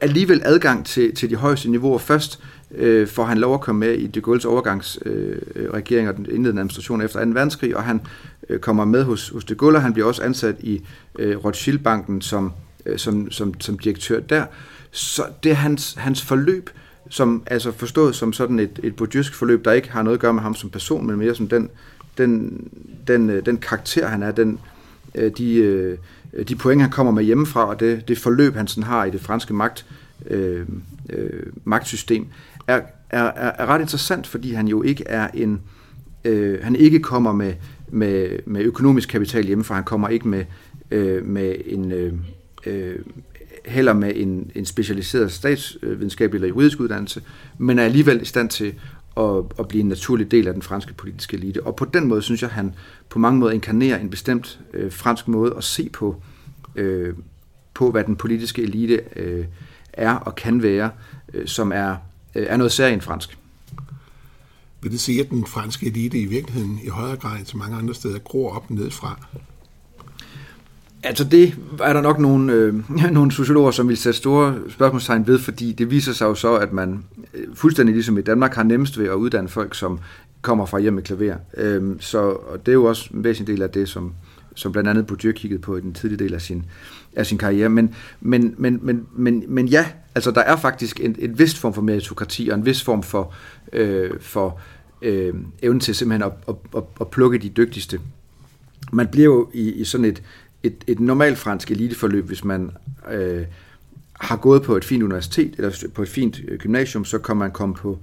alligevel 0.00 0.42
adgang 0.44 0.86
til, 0.86 1.14
til 1.14 1.30
de 1.30 1.36
højeste 1.36 1.70
niveauer 1.70 1.98
først, 1.98 2.40
øh, 2.74 3.08
får 3.08 3.24
han 3.24 3.38
lov 3.38 3.54
at 3.54 3.60
komme 3.60 3.80
med 3.80 3.94
i 3.94 4.06
de 4.06 4.20
Gaulle's 4.20 4.46
overgangsregering 4.46 5.90
øh, 5.90 6.02
øh 6.02 6.08
og 6.08 6.16
den 6.16 6.26
indledende 6.30 6.60
administration 6.60 7.02
efter 7.02 7.24
2. 7.24 7.30
verdenskrig, 7.30 7.76
og 7.76 7.84
han 7.84 8.00
øh, 8.48 8.58
kommer 8.58 8.84
med 8.84 9.04
hos, 9.04 9.28
hos 9.28 9.44
de 9.44 9.54
Gaulle, 9.54 9.78
og 9.78 9.82
han 9.82 9.92
bliver 9.92 10.08
også 10.08 10.22
ansat 10.22 10.56
i 10.60 10.82
øh, 11.18 11.36
Rothschild-banken 11.36 12.20
som, 12.20 12.52
øh, 12.86 12.98
som, 12.98 13.30
som, 13.30 13.60
som 13.60 13.78
direktør 13.78 14.20
der. 14.20 14.44
Så 14.90 15.22
det 15.42 15.50
er 15.50 15.56
hans, 15.56 15.94
hans 15.98 16.22
forløb, 16.22 16.70
som 17.08 17.42
altså 17.46 17.72
forstået 17.72 18.14
som 18.14 18.32
sådan 18.32 18.58
et, 18.58 18.80
et 18.82 18.96
bourdieusk 18.96 19.34
forløb, 19.34 19.64
der 19.64 19.72
ikke 19.72 19.90
har 19.90 20.02
noget 20.02 20.16
at 20.16 20.20
gøre 20.20 20.32
med 20.32 20.42
ham 20.42 20.54
som 20.54 20.70
person, 20.70 21.06
men 21.06 21.16
mere 21.16 21.34
som 21.34 21.48
den, 21.48 21.70
den, 22.18 22.64
den, 23.06 23.30
øh, 23.30 23.46
den 23.46 23.56
karakter, 23.56 24.08
han 24.08 24.22
er, 24.22 24.30
den, 24.30 24.60
øh, 25.14 25.32
de, 25.38 25.54
øh, 25.54 25.98
de 26.48 26.56
point, 26.56 26.82
han 26.82 26.90
kommer 26.90 27.12
med 27.12 27.24
hjemmefra, 27.24 27.64
og 27.64 27.80
det, 27.80 28.08
det 28.08 28.18
forløb, 28.18 28.54
han 28.54 28.66
sådan 28.66 28.82
har 28.82 29.04
i 29.04 29.10
det 29.10 29.20
franske 29.20 29.54
magt, 29.54 29.86
øh, 30.26 30.66
øh, 31.08 31.42
magtsystem, 31.64 32.26
er, 32.76 32.82
er, 33.10 33.22
er, 33.58 33.66
ret 33.66 33.80
interessant, 33.80 34.26
fordi 34.26 34.52
han 34.52 34.68
jo 34.68 34.82
ikke 34.82 35.04
er 35.06 35.28
en, 35.34 35.60
øh, 36.24 36.58
han 36.62 36.76
ikke 36.76 37.00
kommer 37.00 37.32
med, 37.32 37.54
med, 37.88 38.38
med 38.46 38.62
økonomisk 38.62 39.08
kapital 39.08 39.46
hjemmefra, 39.46 39.74
han 39.74 39.84
kommer 39.84 40.08
ikke 40.08 40.28
med, 40.28 40.44
øh, 40.90 41.26
med 41.26 41.54
en, 41.66 41.92
øh, 41.92 42.12
øh, 42.66 42.98
heller 43.66 43.92
med 43.92 44.12
en, 44.16 44.50
en 44.54 44.64
specialiseret 44.64 45.32
statsvidenskabelig 45.32 46.36
eller 46.38 46.48
juridisk 46.48 46.80
uddannelse, 46.80 47.22
men 47.58 47.78
er 47.78 47.84
alligevel 47.84 48.22
i 48.22 48.24
stand 48.24 48.48
til 48.48 48.74
at, 49.16 49.44
at 49.58 49.68
blive 49.68 49.80
en 49.80 49.88
naturlig 49.88 50.30
del 50.30 50.48
af 50.48 50.52
den 50.52 50.62
franske 50.62 50.94
politiske 50.94 51.36
elite. 51.36 51.62
Og 51.62 51.76
på 51.76 51.84
den 51.84 52.08
måde 52.08 52.22
synes 52.22 52.42
jeg, 52.42 52.50
han 52.50 52.74
på 53.08 53.18
mange 53.18 53.38
måder 53.38 53.52
inkarnerer 53.52 53.98
en 53.98 54.10
bestemt 54.10 54.60
øh, 54.74 54.92
fransk 54.92 55.28
måde 55.28 55.54
at 55.56 55.64
se 55.64 55.88
på, 55.92 56.22
øh, 56.76 57.14
på 57.74 57.90
hvad 57.90 58.04
den 58.04 58.16
politiske 58.16 58.62
elite 58.62 59.00
øh, 59.16 59.44
er 59.92 60.14
og 60.14 60.34
kan 60.34 60.62
være, 60.62 60.90
øh, 61.34 61.46
som 61.46 61.72
er, 61.72 61.96
er 62.34 62.56
noget 62.56 62.72
særligt 62.72 63.04
fransk. 63.04 63.38
Vil 64.82 64.92
det 64.92 65.00
sige, 65.00 65.20
at 65.20 65.30
den 65.30 65.46
franske 65.46 65.86
elite 65.86 66.18
i 66.18 66.24
virkeligheden 66.24 66.80
i 66.84 66.88
højere 66.88 67.16
grad 67.16 67.38
end 67.38 67.46
så 67.46 67.56
mange 67.56 67.76
andre 67.76 67.94
steder 67.94 68.18
gror 68.18 68.54
op 68.56 68.70
nedfra? 68.70 69.20
Altså 71.02 71.24
det 71.24 71.54
er 71.82 71.92
der 71.92 72.00
nok 72.00 72.18
nogle, 72.18 72.52
øh, 72.52 72.90
nogle 73.12 73.32
sociologer, 73.32 73.70
som 73.70 73.88
vil 73.88 73.96
sætte 73.96 74.18
store 74.18 74.58
spørgsmålstegn 74.68 75.26
ved, 75.26 75.38
fordi 75.38 75.72
det 75.72 75.90
viser 75.90 76.12
sig 76.12 76.26
jo 76.26 76.34
så, 76.34 76.54
at 76.54 76.72
man 76.72 77.04
øh, 77.34 77.46
fuldstændig 77.54 77.94
ligesom 77.94 78.18
i 78.18 78.22
Danmark 78.22 78.54
har 78.54 78.62
nemmest 78.62 78.98
ved 78.98 79.06
at 79.06 79.14
uddanne 79.14 79.48
folk, 79.48 79.74
som 79.74 79.98
kommer 80.42 80.66
fra 80.66 80.78
hjem 80.78 80.92
med 80.92 81.02
klaver. 81.02 81.36
Øh, 81.56 81.96
så 82.00 82.18
og 82.30 82.66
det 82.66 82.72
er 82.72 82.76
jo 82.76 82.84
også 82.84 83.10
en 83.14 83.24
væsentlig 83.24 83.54
del 83.56 83.62
af 83.62 83.70
det, 83.70 83.88
som, 83.88 84.12
som 84.60 84.72
blandt 84.72 84.90
andet 84.90 85.06
Bourdieu 85.06 85.32
kiggede 85.32 85.60
på 85.60 85.76
i 85.76 85.80
den 85.80 85.92
tidlige 85.92 86.18
del 86.18 86.34
af 86.34 86.42
sin, 86.42 86.64
af 87.16 87.26
sin 87.26 87.38
karriere. 87.38 87.68
Men, 87.68 87.94
men, 88.20 88.54
men, 88.58 88.78
men, 88.82 89.06
men, 89.12 89.44
men 89.48 89.68
ja, 89.68 89.86
altså 90.14 90.30
der 90.30 90.40
er 90.40 90.56
faktisk 90.56 91.00
en, 91.00 91.16
en 91.18 91.38
vis 91.38 91.58
form 91.58 91.74
for 91.74 91.82
meritokrati 91.82 92.48
og 92.48 92.58
en 92.58 92.66
vis 92.66 92.82
form 92.82 93.02
for, 93.02 93.34
øh, 93.72 94.10
for 94.20 94.60
øh, 95.02 95.34
evnen 95.62 95.80
til 95.80 95.94
simpelthen 95.94 96.30
at, 96.30 96.32
at, 96.48 96.54
at, 96.76 96.82
at 97.00 97.08
plukke 97.08 97.38
de 97.38 97.48
dygtigste. 97.48 98.00
Man 98.92 99.08
bliver 99.08 99.24
jo 99.24 99.48
i, 99.54 99.72
i 99.72 99.84
sådan 99.84 100.04
et, 100.04 100.22
et, 100.62 100.84
et 100.86 101.00
normalt 101.00 101.38
fransk 101.38 101.70
eliteforløb, 101.70 102.26
hvis 102.26 102.44
man 102.44 102.70
øh, 103.10 103.44
har 104.12 104.36
gået 104.36 104.62
på 104.62 104.76
et 104.76 104.84
fint 104.84 105.02
universitet 105.02 105.54
eller 105.56 105.86
på 105.94 106.02
et 106.02 106.08
fint 106.08 106.40
øh, 106.48 106.58
gymnasium, 106.58 107.04
så 107.04 107.18
kan 107.18 107.36
man 107.36 107.50
komme 107.50 107.74
på, 107.74 107.98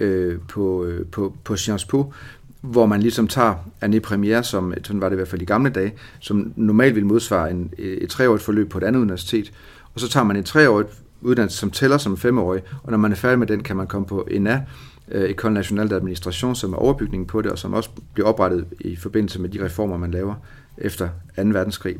øh, 0.00 0.38
på, 0.48 0.84
øh, 0.84 1.06
på, 1.06 1.36
på 1.44 1.56
Sciences 1.56 1.88
Po, 1.88 2.12
hvor 2.60 2.86
man 2.86 3.00
ligesom 3.02 3.28
tager 3.28 3.54
Anne 3.80 4.00
première, 4.06 4.42
som 4.42 4.74
sådan 4.84 5.00
var 5.00 5.08
det 5.08 5.14
i 5.14 5.16
hvert 5.16 5.28
fald 5.28 5.42
i 5.42 5.44
gamle 5.44 5.70
dage, 5.70 5.94
som 6.20 6.52
normalt 6.56 6.94
ville 6.94 7.06
modsvare 7.06 7.50
en, 7.50 7.70
øh, 7.78 7.96
et 7.96 8.10
treårigt 8.10 8.42
forløb 8.42 8.70
på 8.70 8.78
et 8.78 8.84
andet 8.84 9.00
universitet, 9.00 9.52
og 9.94 10.00
så 10.00 10.08
tager 10.08 10.24
man 10.24 10.36
et 10.36 10.44
treårigt 10.44 10.88
uddannelse, 11.20 11.58
som 11.58 11.70
tæller 11.70 11.98
som 11.98 12.16
femårig, 12.16 12.62
og 12.82 12.90
når 12.90 12.98
man 12.98 13.12
er 13.12 13.16
færdig 13.16 13.38
med 13.38 13.46
den, 13.46 13.62
kan 13.62 13.76
man 13.76 13.86
komme 13.86 14.06
på 14.06 14.28
ENA, 14.30 14.62
øh, 15.08 15.30
Ecole 15.30 15.34
École 15.34 15.54
Nationale 15.54 15.96
d'Administration, 15.96 16.54
som 16.54 16.72
er 16.72 16.76
overbygningen 16.76 17.26
på 17.26 17.42
det, 17.42 17.52
og 17.52 17.58
som 17.58 17.74
også 17.74 17.90
bliver 18.14 18.28
oprettet 18.28 18.66
i 18.80 18.96
forbindelse 18.96 19.40
med 19.40 19.48
de 19.48 19.64
reformer, 19.64 19.96
man 19.96 20.10
laver 20.10 20.34
efter 20.78 21.08
2. 21.36 21.42
verdenskrig, 21.42 21.96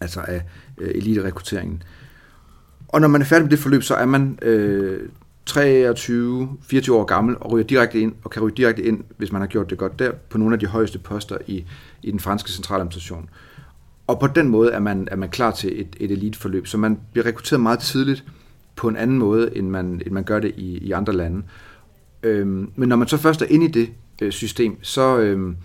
altså 0.00 0.20
af 0.20 0.42
øh, 0.78 0.90
eliterekrutteringen. 0.94 1.82
Og 2.88 3.00
når 3.00 3.08
man 3.08 3.20
er 3.20 3.24
færdig 3.24 3.44
med 3.44 3.50
det 3.50 3.58
forløb, 3.58 3.82
så 3.82 3.94
er 3.94 4.06
man 4.06 4.38
øh, 4.42 5.08
23-24 5.50 6.92
år 6.92 7.04
gammel 7.04 7.36
og 7.40 7.52
ryger 7.52 7.66
direkte 7.66 8.00
ind, 8.00 8.14
og 8.24 8.30
kan 8.30 8.42
ryge 8.42 8.54
direkte 8.56 8.82
ind, 8.82 9.04
hvis 9.16 9.32
man 9.32 9.40
har 9.40 9.48
gjort 9.48 9.70
det 9.70 9.78
godt 9.78 9.98
der, 9.98 10.12
på 10.12 10.38
nogle 10.38 10.54
af 10.54 10.60
de 10.60 10.66
højeste 10.66 10.98
poster 10.98 11.38
i, 11.46 11.64
i 12.02 12.10
den 12.10 12.20
franske 12.20 12.50
centraladministration. 12.50 13.28
Og 14.06 14.20
på 14.20 14.26
den 14.26 14.48
måde 14.48 14.70
er 14.70 14.78
man, 14.78 15.08
er 15.10 15.16
man 15.16 15.28
klar 15.28 15.50
til 15.50 15.80
et, 15.80 15.96
et 16.00 16.10
eliteforløb, 16.10 16.66
så 16.66 16.78
man 16.78 17.00
bliver 17.12 17.26
rekrutteret 17.26 17.60
meget 17.60 17.78
tidligt 17.78 18.24
på 18.76 18.88
en 18.88 18.96
anden 18.96 19.18
måde, 19.18 19.56
end 19.56 19.68
man, 19.68 20.02
end 20.06 20.10
man 20.10 20.24
gør 20.24 20.40
det 20.40 20.52
i, 20.56 20.78
i 20.78 20.92
andre 20.92 21.12
lande. 21.12 21.42
Øhm, 22.22 22.70
men 22.76 22.88
når 22.88 22.96
man 22.96 23.08
så 23.08 23.16
først 23.16 23.42
er 23.42 23.46
inde 23.46 23.66
i 23.66 23.70
det 23.70 23.88
øh, 24.22 24.32
system, 24.32 24.78
så, 24.82 25.18
øhm, 25.18 25.56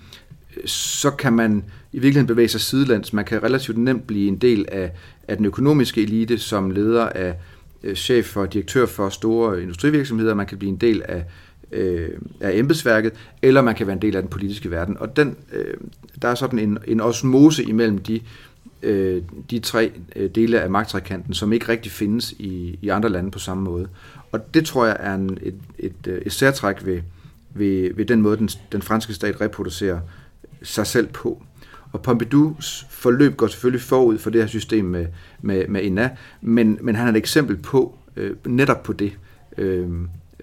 så 0.65 1.11
kan 1.11 1.33
man 1.33 1.63
i 1.91 1.99
virkeligheden 1.99 2.27
bevæge 2.27 2.47
sig 2.47 2.61
sidelands. 2.61 3.13
Man 3.13 3.25
kan 3.25 3.43
relativt 3.43 3.77
nemt 3.77 4.07
blive 4.07 4.27
en 4.27 4.37
del 4.37 4.65
af, 4.71 4.91
af 5.27 5.37
den 5.37 5.45
økonomiske 5.45 6.03
elite 6.03 6.37
som 6.37 6.71
leder 6.71 7.09
af 7.09 7.35
Øh, 7.83 7.95
chef 7.95 8.37
og 8.37 8.53
direktør 8.53 8.85
for 8.85 9.09
store 9.09 9.61
industrivirksomheder. 9.61 10.33
Man 10.33 10.45
kan 10.45 10.57
blive 10.57 10.69
en 10.69 10.77
del 10.77 11.01
af, 11.05 11.25
øh, 11.71 12.09
af 12.39 12.57
embedsværket, 12.57 13.13
eller 13.41 13.61
man 13.61 13.75
kan 13.75 13.87
være 13.87 13.95
en 13.95 14.01
del 14.01 14.15
af 14.15 14.21
den 14.21 14.29
politiske 14.29 14.71
verden. 14.71 14.97
Og 14.97 15.15
den, 15.15 15.37
øh, 15.53 15.77
der 16.21 16.27
er 16.27 16.35
sådan 16.35 16.59
en, 16.59 16.77
en 16.87 17.01
osmose 17.01 17.63
imellem 17.63 17.97
de, 17.97 18.21
øh, 18.83 19.21
de 19.51 19.59
tre 19.59 19.91
øh, 20.15 20.29
dele 20.35 20.61
af 20.61 20.69
magtrekanten, 20.69 21.33
som 21.33 21.53
ikke 21.53 21.69
rigtig 21.69 21.91
findes 21.91 22.31
i, 22.31 22.79
i 22.81 22.89
andre 22.89 23.09
lande 23.09 23.31
på 23.31 23.39
samme 23.39 23.63
måde. 23.63 23.87
Og 24.31 24.53
det 24.53 24.65
tror 24.65 24.85
jeg 24.85 24.97
er 24.99 25.15
en, 25.15 25.37
et, 25.41 25.55
et, 25.79 26.07
øh, 26.07 26.21
et 26.25 26.33
særtræk 26.33 26.85
ved, 26.85 27.01
ved, 27.53 27.93
ved 27.93 28.05
den 28.05 28.21
måde, 28.21 28.37
den, 28.37 28.49
den 28.71 28.81
franske 28.81 29.13
stat 29.13 29.41
reproducerer 29.41 29.99
sig 30.63 30.87
selv 30.87 31.07
på. 31.07 31.43
Og 31.93 32.01
Pompidous 32.01 32.85
forløb 32.89 33.35
går 33.35 33.47
selvfølgelig 33.47 33.81
forud 33.81 34.17
for 34.17 34.29
det 34.29 34.41
her 34.41 34.47
system 34.47 34.85
med, 34.85 35.05
med, 35.41 35.67
med 35.67 35.83
ENA, 35.83 36.09
men, 36.41 36.77
men 36.81 36.95
han 36.95 37.07
er 37.07 37.11
et 37.11 37.17
eksempel 37.17 37.57
på 37.57 37.97
øh, 38.15 38.35
netop 38.45 38.83
på 38.83 38.93
det. 38.93 39.17
Øh, 39.57 39.89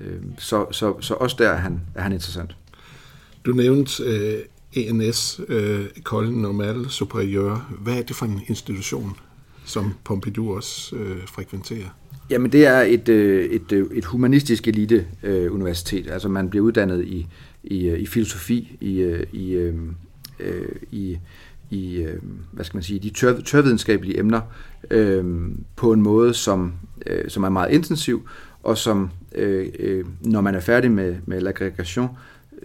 øh, 0.00 0.20
så, 0.38 0.66
så, 0.70 1.00
så 1.00 1.14
også 1.14 1.36
der 1.38 1.48
er 1.48 1.56
han, 1.56 1.80
er 1.94 2.02
han 2.02 2.12
interessant. 2.12 2.56
Du 3.44 3.52
nævnte 3.52 4.02
øh, 4.04 4.38
ENS, 4.72 5.40
øh, 5.48 5.84
École 5.84 6.30
Normale 6.30 6.84
Supérieure. 6.84 7.58
Hvad 7.80 7.98
er 7.98 8.02
det 8.02 8.16
for 8.16 8.26
en 8.26 8.40
institution, 8.46 9.16
som 9.64 9.94
Pompidou 10.04 10.56
også 10.56 10.96
øh, 10.96 11.16
frekventerer? 11.26 11.88
Jamen 12.30 12.52
det 12.52 12.66
er 12.66 12.80
et, 12.80 13.08
øh, 13.08 13.44
et, 13.44 13.72
øh, 13.72 13.86
et 13.92 14.04
humanistisk 14.04 14.68
elite 14.68 15.06
øh, 15.22 15.54
universitet. 15.54 16.10
Altså 16.10 16.28
man 16.28 16.50
bliver 16.50 16.64
uddannet 16.64 17.04
i, 17.04 17.26
i, 17.64 17.88
øh, 17.88 18.00
i 18.00 18.06
filosofi, 18.06 18.76
i, 18.80 19.16
i, 19.32 19.72
øh, 20.40 20.76
i, 20.90 21.18
i 21.70 21.96
øh, 21.96 22.18
hvad 22.52 22.64
skal 22.64 22.76
man 22.76 22.82
sige, 22.82 22.98
de 22.98 23.10
tør, 23.10 23.40
tørvidenskabelige 23.40 24.18
emner 24.18 24.40
øh, 24.90 25.50
på 25.76 25.92
en 25.92 26.02
måde, 26.02 26.34
som, 26.34 26.72
øh, 27.06 27.30
som 27.30 27.44
er 27.44 27.48
meget 27.48 27.72
intensiv, 27.72 28.28
og 28.62 28.78
som, 28.78 29.10
øh, 29.34 29.68
øh, 29.78 30.04
når 30.20 30.40
man 30.40 30.54
er 30.54 30.60
færdig 30.60 30.90
med, 30.90 31.16
med 31.26 31.42
l'aggregation, 31.42 32.08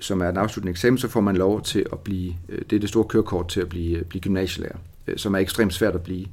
som 0.01 0.21
er 0.21 0.29
en 0.29 0.37
afsluttende 0.37 0.71
eksamen, 0.71 0.97
så 0.97 1.07
får 1.07 1.21
man 1.21 1.37
lov 1.37 1.61
til 1.61 1.85
at 1.91 1.99
blive, 1.99 2.33
øh, 2.49 2.61
det 2.69 2.75
er 2.75 2.79
det 2.79 2.89
store 2.89 3.03
kørekort 3.05 3.47
til 3.47 3.61
at 3.61 3.69
blive, 3.69 3.97
øh, 3.97 4.05
blive 4.05 4.21
gymnasielærer, 4.21 4.77
øh, 5.07 5.17
som 5.17 5.35
er 5.35 5.39
ekstremt 5.39 5.73
svært 5.73 5.95
at 5.95 6.01
blive 6.01 6.25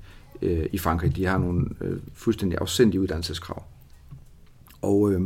øh, 0.43 0.67
i 0.73 0.79
Frankrig. 0.79 1.17
De 1.17 1.27
har 1.27 1.39
nogle 1.39 1.67
øh, 1.81 1.99
fuldstændig 2.15 2.59
afsindige 2.61 3.01
uddannelseskrav. 3.01 3.63
Og 4.83 5.13
øh, 5.13 5.21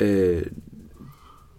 øh, 0.00 0.42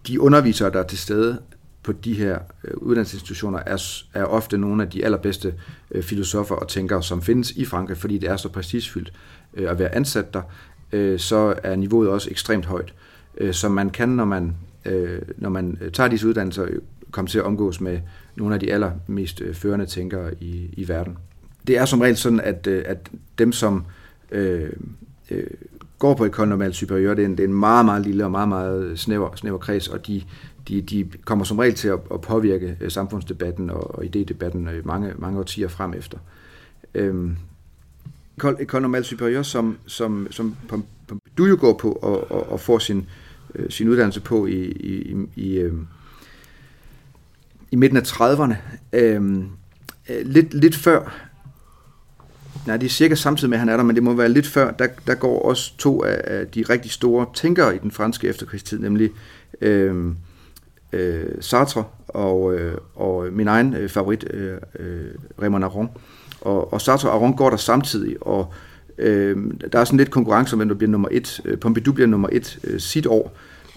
de 0.06 0.20
undervisere, 0.20 0.70
der 0.70 0.78
er 0.78 0.86
til 0.86 0.98
stede 0.98 1.42
på 1.88 1.92
de 1.92 2.14
her 2.14 2.38
øh, 2.64 2.74
uddannelsesinstitutioner, 2.76 3.58
er, 3.66 4.02
er 4.14 4.24
ofte 4.24 4.58
nogle 4.58 4.82
af 4.82 4.90
de 4.90 5.04
allerbedste 5.04 5.54
øh, 5.90 6.02
filosofer 6.02 6.54
og 6.54 6.68
tænkere, 6.68 7.02
som 7.02 7.22
findes 7.22 7.50
i 7.50 7.64
Frankrig, 7.64 7.96
fordi 7.96 8.18
det 8.18 8.30
er 8.30 8.36
så 8.36 8.48
prestigefyldt 8.48 9.12
øh, 9.54 9.70
at 9.70 9.78
være 9.78 9.94
ansat 9.94 10.34
der, 10.34 10.42
øh, 10.92 11.18
så 11.18 11.54
er 11.62 11.76
niveauet 11.76 12.08
også 12.08 12.30
ekstremt 12.30 12.66
højt. 12.66 12.94
Øh, 13.38 13.54
så 13.54 13.68
man 13.68 13.90
kan, 13.90 14.08
når 14.08 14.24
man, 14.24 14.56
øh, 14.84 15.22
når 15.36 15.50
man 15.50 15.78
tager 15.92 16.08
disse 16.08 16.28
uddannelser, 16.28 16.64
øh, 16.64 16.78
komme 17.10 17.28
til 17.28 17.38
at 17.38 17.44
omgås 17.44 17.80
med 17.80 17.98
nogle 18.36 18.54
af 18.54 18.60
de 18.60 18.72
allermest 18.72 19.40
øh, 19.40 19.54
førende 19.54 19.86
tænkere 19.86 20.34
i, 20.40 20.70
i 20.72 20.88
verden. 20.88 21.18
Det 21.66 21.78
er 21.78 21.84
som 21.84 22.00
regel 22.00 22.16
sådan, 22.16 22.40
at, 22.40 22.66
øh, 22.66 22.82
at 22.86 23.10
dem, 23.38 23.52
som 23.52 23.84
øh, 24.30 24.70
øh, 25.30 25.46
går 25.98 26.14
på 26.14 26.24
et 26.24 26.38
Normalt 26.38 26.76
Superior, 26.76 27.14
det 27.14 27.22
er, 27.22 27.26
en, 27.26 27.36
det 27.36 27.40
er 27.40 27.48
en 27.48 27.54
meget, 27.54 27.84
meget 27.84 28.02
lille 28.02 28.24
og 28.24 28.30
meget, 28.30 28.48
meget 28.48 28.98
snæver, 28.98 29.36
snæver 29.36 29.58
kreds, 29.58 29.88
og 29.88 30.06
de, 30.06 30.22
de, 30.68 30.82
de 30.82 31.10
kommer 31.24 31.44
som 31.44 31.58
regel 31.58 31.74
til 31.74 31.88
at, 31.88 31.98
at 32.14 32.20
påvirke 32.20 32.76
øh, 32.80 32.90
samfundsdebatten 32.90 33.70
og, 33.70 33.94
og 33.94 34.04
idédebatten 34.04 34.70
øh, 34.70 34.86
mange, 34.86 35.12
mange 35.18 35.38
årtier 35.38 35.68
frem 35.68 35.94
efter. 35.94 36.18
Øhm, 36.94 37.36
Ecole 38.60 38.82
Normale 38.82 39.04
Superior, 39.04 39.42
som, 39.42 39.78
som, 39.86 40.28
som 40.30 40.56
du 41.38 41.46
jo 41.46 41.56
går 41.60 41.78
på 41.78 41.92
og, 41.92 42.30
og, 42.30 42.52
og 42.52 42.60
får 42.60 42.78
sin, 42.78 43.06
øh, 43.54 43.70
sin 43.70 43.88
uddannelse 43.88 44.20
på 44.20 44.46
i, 44.46 44.64
i, 44.64 45.16
i, 45.36 45.54
øh, 45.54 45.72
i 47.70 47.76
midten 47.76 47.96
af 47.96 48.02
30'erne. 48.02 48.54
Øhm, 48.92 49.48
øh, 50.10 50.26
lidt, 50.26 50.54
lidt 50.54 50.76
før, 50.76 51.28
nej, 52.66 52.76
det 52.76 52.86
er 52.86 52.90
cirka 52.90 53.14
samtidig 53.14 53.50
med, 53.50 53.56
at 53.56 53.60
han 53.60 53.68
er 53.68 53.76
der, 53.76 53.84
men 53.84 53.96
det 53.96 54.02
må 54.02 54.14
være 54.14 54.28
lidt 54.28 54.46
før, 54.46 54.70
der, 54.70 54.86
der 55.06 55.14
går 55.14 55.42
også 55.42 55.76
to 55.78 56.04
af 56.04 56.46
de 56.46 56.62
rigtig 56.62 56.90
store 56.90 57.26
tænkere 57.34 57.76
i 57.76 57.78
den 57.78 57.90
franske 57.90 58.28
efterkrigstid, 58.28 58.78
nemlig 58.78 59.10
øh, 59.60 60.12
øh, 60.92 61.26
Sartre 61.40 61.84
og, 62.08 62.54
øh, 62.54 62.74
og 62.94 63.26
min 63.32 63.48
egen 63.48 63.74
øh, 63.74 63.88
favorit, 63.88 64.24
øh, 64.30 64.54
øh, 64.78 65.10
Raymond 65.42 65.64
Aron. 65.64 65.88
Og, 66.40 66.72
og 66.72 66.80
Sartre 66.80 67.10
og 67.10 67.14
Aron 67.14 67.36
går 67.36 67.50
der 67.50 67.56
samtidig, 67.56 68.16
og 68.20 68.52
øh, 68.98 69.36
der 69.72 69.78
er 69.78 69.84
sådan 69.84 69.98
lidt 69.98 70.10
konkurrence 70.10 70.54
om, 70.54 70.58
hvem 70.58 70.68
der 70.68 70.74
bliver 70.74 70.90
nummer 70.90 71.08
et. 71.10 71.40
Øh, 71.44 71.58
Pompidou 71.58 71.94
bliver 71.94 72.06
nummer 72.06 72.28
et 72.32 72.58
øh, 72.64 72.80
sit 72.80 73.06
år, 73.06 73.36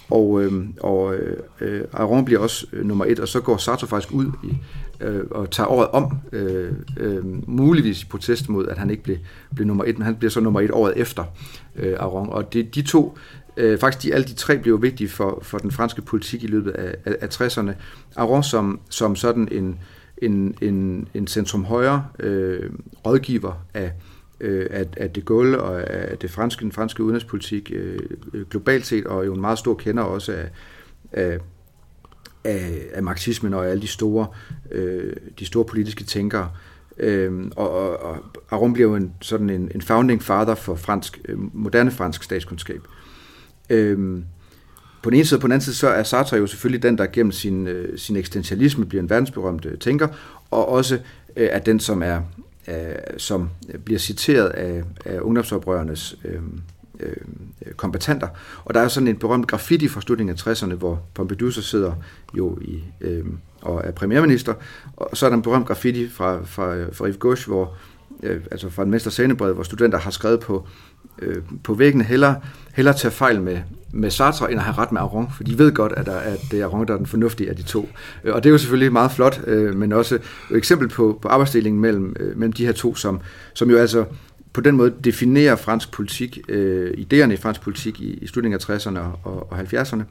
og, 0.10 0.44
øh, 0.44 0.52
og 0.80 1.16
øh, 1.16 1.38
øh, 1.62 1.82
Aron 1.94 2.26
bliver 2.26 2.40
også 2.40 2.68
øh, 2.74 2.86
nummer 2.86 3.06
et, 3.06 3.20
og 3.20 3.28
så 3.28 3.42
går 3.42 3.58
Sartre 3.58 3.88
faktisk 3.88 4.14
ud 4.14 4.26
i, 4.44 4.58
øh, 5.02 5.24
og 5.32 5.52
tager 5.52 5.68
året 5.68 5.88
om, 5.88 6.18
øh, 6.32 6.72
øh, 6.98 7.50
muligvis 7.50 8.04
i 8.04 8.06
protest 8.06 8.50
mod, 8.50 8.68
at 8.68 8.78
han 8.78 8.90
ikke 8.90 9.04
blev, 9.04 9.18
blev 9.56 9.68
nummer 9.68 9.84
et, 9.84 9.98
men 9.98 10.06
han 10.06 10.16
bliver 10.16 10.32
så 10.32 10.40
nummer 10.40 10.62
et 10.62 10.72
året 10.72 10.94
efter 10.96 11.24
øh, 11.76 11.96
Aron. 12.00 12.30
Og 12.30 12.54
det, 12.54 12.76
de 12.76 12.82
to 12.82 13.18
Øh, 13.58 13.80
faktisk 13.80 14.04
de, 14.04 14.14
alle 14.14 14.28
de 14.28 14.34
tre 14.34 14.58
blev 14.58 14.82
vigtige 14.82 15.10
for, 15.10 15.40
for 15.42 15.58
den 15.58 15.72
franske 15.72 16.02
politik 16.02 16.44
i 16.44 16.48
løbet 16.48 16.72
af, 16.72 16.96
af, 17.06 17.16
af 17.22 17.28
60'erne. 17.28 17.72
Aron 18.16 18.44
som, 18.44 18.80
som 18.90 19.16
sådan 19.16 19.48
en, 19.52 19.80
en, 20.18 20.56
en, 20.62 21.08
en 21.14 21.28
centrum-højre 21.28 22.06
øh, 22.20 22.70
rådgiver 23.06 23.66
af, 23.74 23.92
øh, 24.40 24.68
af, 24.70 24.88
af 24.98 25.10
de 25.10 25.22
Gaulle 25.22 25.62
og 25.62 25.90
af 25.90 26.18
det 26.18 26.32
franske, 26.32 26.62
den 26.62 26.72
franske 26.72 27.04
udenrigspolitik 27.04 27.72
øh, 27.76 28.00
øh 28.34 28.46
globalt 28.50 28.86
set, 28.86 29.06
og 29.06 29.26
jo 29.26 29.34
en 29.34 29.42
meget 29.42 29.60
stor 29.60 29.74
kender 29.74 30.04
også 30.04 30.32
af, 30.34 30.50
af, 31.12 31.40
af, 32.44 32.88
af 32.94 33.04
marxismen 33.04 33.54
og 33.54 33.66
af 33.66 33.70
alle 33.70 33.82
de 33.82 33.88
store, 33.88 34.28
øh, 34.72 35.16
de 35.40 35.46
store 35.46 35.66
politiske 35.66 36.04
tænkere. 36.04 36.52
Øh, 36.98 37.52
og, 37.56 37.72
og, 37.72 38.04
og 38.04 38.18
Aron 38.52 38.74
bliver 38.74 38.90
jo 38.90 38.96
en, 38.96 39.14
sådan 39.22 39.50
en, 39.50 39.72
en 39.76 39.82
founding 39.82 40.24
father 40.24 40.56
for 40.56 40.76
fransk, 40.76 41.20
øh, 41.26 41.38
moderne 41.56 41.92
fransk 41.92 42.24
statskundskab. 42.24 42.82
Øhm, 43.72 44.24
på 45.04 45.10
den 45.10 45.18
ene 45.18 45.26
side, 45.26 45.40
på 45.40 45.48
den 45.48 45.52
anden 45.52 45.64
side, 45.64 45.76
så 45.76 45.88
er 45.88 46.04
Sartre 46.04 46.38
jo 46.38 46.48
selvfølgelig 46.48 46.84
den, 46.84 46.98
der 46.98 47.06
gennem 47.06 47.32
sin, 47.32 47.68
øh, 47.68 47.98
sin 47.98 48.16
eksistentialisme 48.16 48.86
bliver 48.86 49.04
en 49.04 49.10
verdensberømt 49.10 49.66
øh, 49.66 49.78
tænker, 49.78 50.08
og 50.52 50.70
også 50.70 50.96
øh, 51.36 51.48
er 51.52 51.60
den, 51.60 51.80
som 51.80 52.04
er 52.04 52.22
øh, 52.68 52.96
som 53.18 53.50
bliver 53.86 54.00
citeret 54.00 54.50
af, 54.50 54.84
af 55.06 55.20
ungdomsoprørernes 55.20 56.16
øhm, 56.26 56.62
øh, 57.00 57.16
øh, 57.66 57.74
kompetenter. 57.74 58.28
Og 58.66 58.74
der 58.74 58.80
er 58.80 58.88
sådan 58.88 59.08
en 59.08 59.18
berømt 59.18 59.48
graffiti 59.48 59.88
fra 59.88 60.02
slutningen 60.02 60.38
af 60.38 60.48
60'erne, 60.48 60.74
hvor 60.74 61.02
Pompidou 61.14 61.52
så 61.52 61.62
sidder 61.62 61.94
jo 62.38 62.58
i, 62.62 62.84
øh, 63.02 63.26
og 63.62 63.82
er 63.84 63.92
premierminister, 63.92 64.54
og 64.98 65.18
så 65.18 65.26
er 65.26 65.30
der 65.30 65.38
en 65.38 65.44
berømt 65.44 65.68
graffiti 65.68 66.10
fra, 66.10 66.40
fra, 66.46 66.90
fra 66.92 67.08
Yves 67.08 67.18
Gauche, 67.18 67.54
hvor, 67.54 67.78
øh, 68.24 68.42
altså 68.52 68.70
fra 68.70 68.84
en 68.84 68.92
mester 68.92 69.54
hvor 69.54 69.64
studenter 69.64 69.98
har 69.98 70.12
skrevet 70.12 70.40
på, 70.40 70.68
øh, 71.22 71.36
på 71.64 71.74
væggene 71.74 72.04
hellere, 72.04 72.36
hellere 72.74 72.96
tage 72.96 73.12
fejl 73.12 73.42
med, 73.42 73.58
med 73.94 74.10
Sartre, 74.10 74.52
end 74.52 74.60
at 74.60 74.66
have 74.66 74.78
ret 74.78 74.92
med 74.92 75.02
Aron, 75.02 75.28
for 75.36 75.44
de 75.44 75.58
ved 75.58 75.72
godt, 75.72 75.94
at, 75.98 76.06
der, 76.06 76.18
at 76.18 76.40
det 76.52 76.62
er 76.62 76.66
Aron, 76.66 76.88
der 76.88 76.94
er 76.94 76.98
den 76.98 77.06
fornuftige 77.06 77.50
af 77.50 77.56
de 77.56 77.64
to. 77.64 77.90
Øh, 78.24 78.36
og 78.36 78.44
det 78.44 78.50
er 78.50 78.52
jo 78.52 78.58
selvfølgelig 78.58 78.94
meget 78.94 79.12
flot, 79.12 79.42
øh, 79.48 79.76
men 79.76 79.92
også 79.92 80.16
et 80.16 80.58
eksempel 80.58 80.88
på, 80.88 81.20
på 81.22 81.28
arbejdsdelingen 81.28 81.82
mellem, 81.82 82.16
øh, 82.20 82.38
mellem 82.38 82.54
de 82.54 82.66
her 82.66 82.74
to, 82.74 82.96
som, 82.96 83.20
som 83.54 83.70
jo 83.70 83.78
altså 83.78 84.06
på 84.54 84.62
den 84.62 84.76
måde 84.76 84.94
definerer 85.04 85.56
fransk 85.56 85.92
politik, 85.92 86.40
øh, 86.50 86.92
idéerne 86.92 87.32
i 87.32 87.38
fransk 87.38 87.62
politik 87.62 88.00
i, 88.00 88.14
i 88.14 88.28
slutningen 88.28 88.60
af 88.62 88.78
60'erne 88.78 89.00
og, 89.00 89.52
og 89.52 89.60
70'erne, 89.60 90.04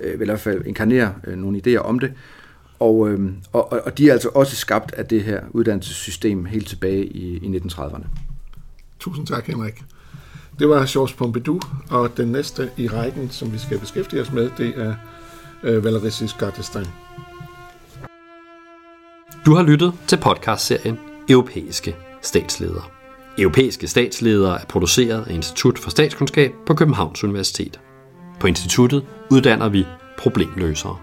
øh, 0.00 0.14
i 0.14 0.24
hvert 0.24 0.40
fald 0.40 0.66
inkarnerer 0.66 1.10
øh, 1.26 1.38
nogle 1.38 1.60
idéer 1.66 1.78
om 1.78 1.98
det, 1.98 2.12
og, 2.78 3.10
øh, 3.10 3.20
og, 3.52 3.72
og 3.72 3.98
de 3.98 4.08
er 4.08 4.12
altså 4.12 4.28
også 4.28 4.56
skabt 4.56 4.94
af 4.94 5.06
det 5.06 5.24
her 5.24 5.40
uddannelsessystem 5.50 6.44
helt 6.44 6.68
tilbage 6.68 7.06
i, 7.06 7.36
i 7.36 7.58
1930'erne. 7.58 8.25
Tusind 9.00 9.26
tak, 9.26 9.46
Henrik. 9.46 9.82
Det 10.58 10.68
var 10.68 10.86
Georges 10.88 11.12
Pompidou, 11.12 11.60
og 11.90 12.16
den 12.16 12.28
næste 12.28 12.70
i 12.76 12.88
rækken, 12.88 13.30
som 13.30 13.52
vi 13.52 13.58
skal 13.58 13.78
beskæftige 13.78 14.22
os 14.22 14.32
med, 14.32 14.50
det 14.58 14.74
er 14.76 14.94
øh, 15.62 15.84
Valéry 15.84 16.18
Giscard 16.18 16.52
d'Estaing. 16.52 16.88
Du 19.46 19.54
har 19.54 19.62
lyttet 19.62 19.92
til 20.06 20.16
podcastserien 20.16 20.98
Europæiske 21.28 21.96
statsledere. 22.22 22.82
Europæiske 23.38 23.88
statsledere 23.88 24.60
er 24.60 24.64
produceret 24.64 25.26
af 25.26 25.34
Institut 25.34 25.78
for 25.78 25.90
Statskundskab 25.90 26.52
på 26.66 26.74
Københavns 26.74 27.24
Universitet. 27.24 27.80
På 28.40 28.46
instituttet 28.46 29.04
uddanner 29.30 29.68
vi 29.68 29.86
problemløsere. 30.18 30.96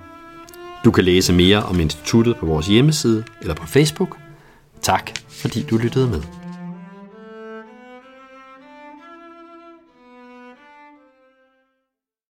Du 0.86 0.92
kan 0.92 1.04
læse 1.04 1.34
mere 1.34 1.64
om 1.64 1.80
instituttet 1.80 2.38
på 2.38 2.46
vores 2.46 2.68
hjemmeside 2.68 3.24
eller 3.42 3.56
på 3.56 3.68
Facebook. 3.68 4.18
Tak 4.82 5.12
fordi 5.30 5.66
du 5.70 5.78
lyttede 5.78 6.10
med. 6.10 6.43